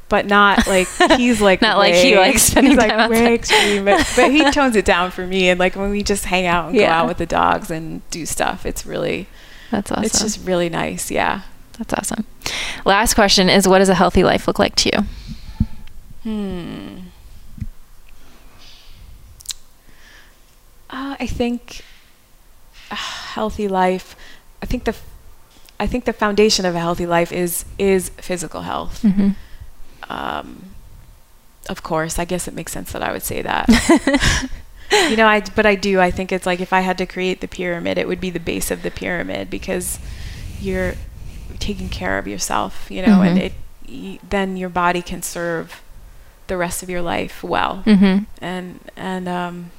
[0.08, 3.32] but not like he's like Not like he likes spending he's like time way outside.
[3.32, 6.46] extreme but, but he tones it down for me and like when we just hang
[6.46, 9.28] out and go out with the dogs and do stuff it's really
[9.70, 10.04] That's awesome.
[10.04, 11.42] it's just really nice yeah
[11.78, 12.26] That's awesome.
[12.84, 15.04] Last question is what does a healthy life look like to you?
[16.22, 16.98] Hmm.
[20.88, 21.82] Uh, I think
[22.90, 24.16] a healthy life.
[24.62, 24.94] I think the,
[25.78, 29.02] I think the foundation of a healthy life is is physical health.
[29.02, 29.30] Mm-hmm.
[30.10, 30.62] Um,
[31.68, 33.68] of course, I guess it makes sense that I would say that.
[35.10, 36.00] you know, I but I do.
[36.00, 38.40] I think it's like if I had to create the pyramid, it would be the
[38.40, 40.00] base of the pyramid because
[40.60, 40.94] you're
[41.60, 42.90] taking care of yourself.
[42.90, 43.42] You know, and Mhm.
[43.44, 43.52] it
[44.28, 45.80] then your body can serve
[46.50, 47.82] the rest of your life well.
[47.86, 48.24] Mm-hmm.
[48.42, 49.70] And and um,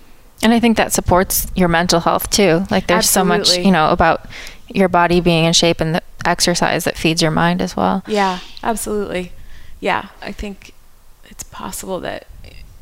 [0.41, 2.65] And I think that supports your mental health too.
[2.72, 4.26] Like there's so much, you know, about
[4.74, 8.01] your body being in shape and the exercise that feeds your mind as well.
[8.07, 9.32] yeah, absolutely.
[9.80, 10.74] Yeah, I think
[11.30, 12.26] it's possible that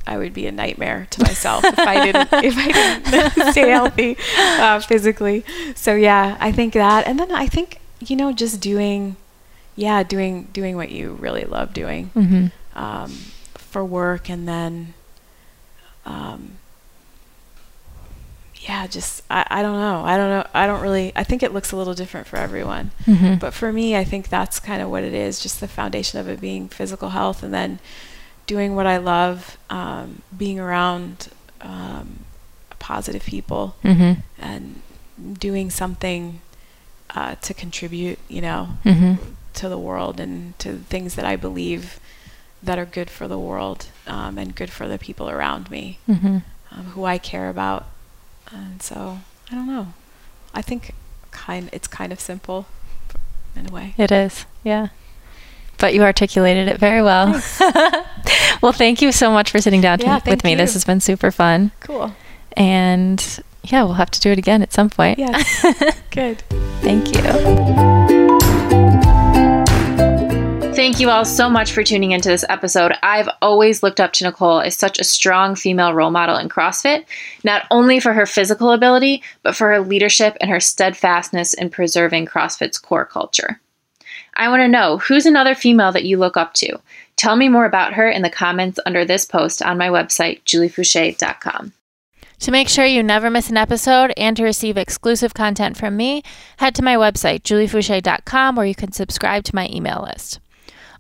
[0.08, 2.68] I would be a nightmare to myself if I didn't if I
[3.12, 5.44] didn't stay healthy uh, physically.
[5.76, 9.16] So yeah, I think that, and then I think you know just doing,
[9.76, 12.46] yeah, doing doing what you really love doing Mm-hmm.
[12.80, 13.12] um,
[13.70, 14.94] for work, and then,
[16.06, 16.58] um,
[18.56, 21.12] yeah, just I, I don't know, I don't know, I don't really.
[21.16, 22.92] I think it looks a little different for everyone.
[23.06, 23.36] Mm-hmm.
[23.36, 26.28] But for me, I think that's kind of what it is just the foundation of
[26.28, 27.80] it being physical health and then
[28.48, 31.30] doing what I love, um, being around
[31.62, 32.26] um,
[32.80, 34.22] positive people mm-hmm.
[34.40, 34.82] and
[35.40, 36.42] doing something
[37.16, 39.34] uh, to contribute, you know, Mm-hmm.
[39.54, 42.00] to the world and to the things that I believe
[42.62, 46.38] that are good for the world um, and good for the people around me Mm-hmm.
[46.72, 47.86] um, who I care about.
[48.52, 49.20] And so,
[49.52, 49.94] I don't know.
[50.54, 50.94] I think
[51.32, 52.66] kind it's kind of simple
[53.56, 53.94] in a way.
[53.98, 54.46] It is.
[54.64, 54.88] Yeah.
[55.78, 57.32] But you articulated it very well.
[58.62, 60.56] well, thank you so much for sitting down to- Yeah, with me.
[60.56, 61.72] This has been super fun.
[61.80, 62.14] Cool.
[62.58, 65.20] And yeah, we'll have to do it again at some point.
[65.20, 65.66] Yes.
[66.12, 66.42] Good.
[66.82, 68.40] Thank you.
[70.80, 72.94] Thank you all so much for tuning into this episode.
[73.04, 77.04] I've always looked up to Nicole as such a strong female role model in CrossFit,
[77.44, 82.28] not only for her physical ability, but for her leadership and her steadfastness in preserving
[82.28, 83.60] CrossFit's core culture.
[84.38, 86.80] I want to know who's another female that you look up to.
[87.18, 91.74] Tell me more about her in the comments under this post on my website, juliefoucher.com.
[92.40, 96.24] To make sure you never miss an episode and to receive exclusive content from me,
[96.56, 100.40] head to my website, juliefoucher.com, where you can subscribe to my email list.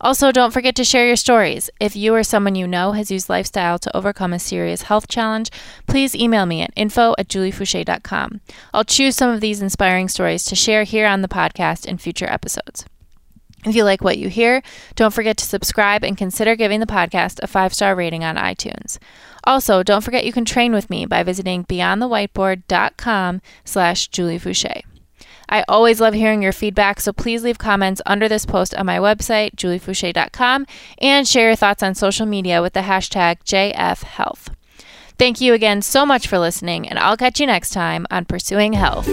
[0.01, 1.69] Also, don't forget to share your stories.
[1.79, 5.49] If you or someone you know has used lifestyle to overcome a serious health challenge,
[5.87, 8.41] please email me at info at juliefoucher.com.
[8.73, 12.29] I'll choose some of these inspiring stories to share here on the podcast in future
[12.29, 12.85] episodes.
[13.65, 14.61] If you like what you hear,
[14.95, 18.99] don't forget to subscribe and consider giving the podcast a five star rating on iTunes.
[19.43, 24.39] Also, don't forget you can train with me by visiting beyondthewhiteboard.com slash Julie.
[25.49, 28.99] I always love hearing your feedback, so please leave comments under this post on my
[28.99, 30.67] website, juliefoucher.com,
[30.99, 34.53] and share your thoughts on social media with the hashtag JFHealth.
[35.17, 38.73] Thank you again so much for listening, and I'll catch you next time on Pursuing
[38.73, 39.09] Health.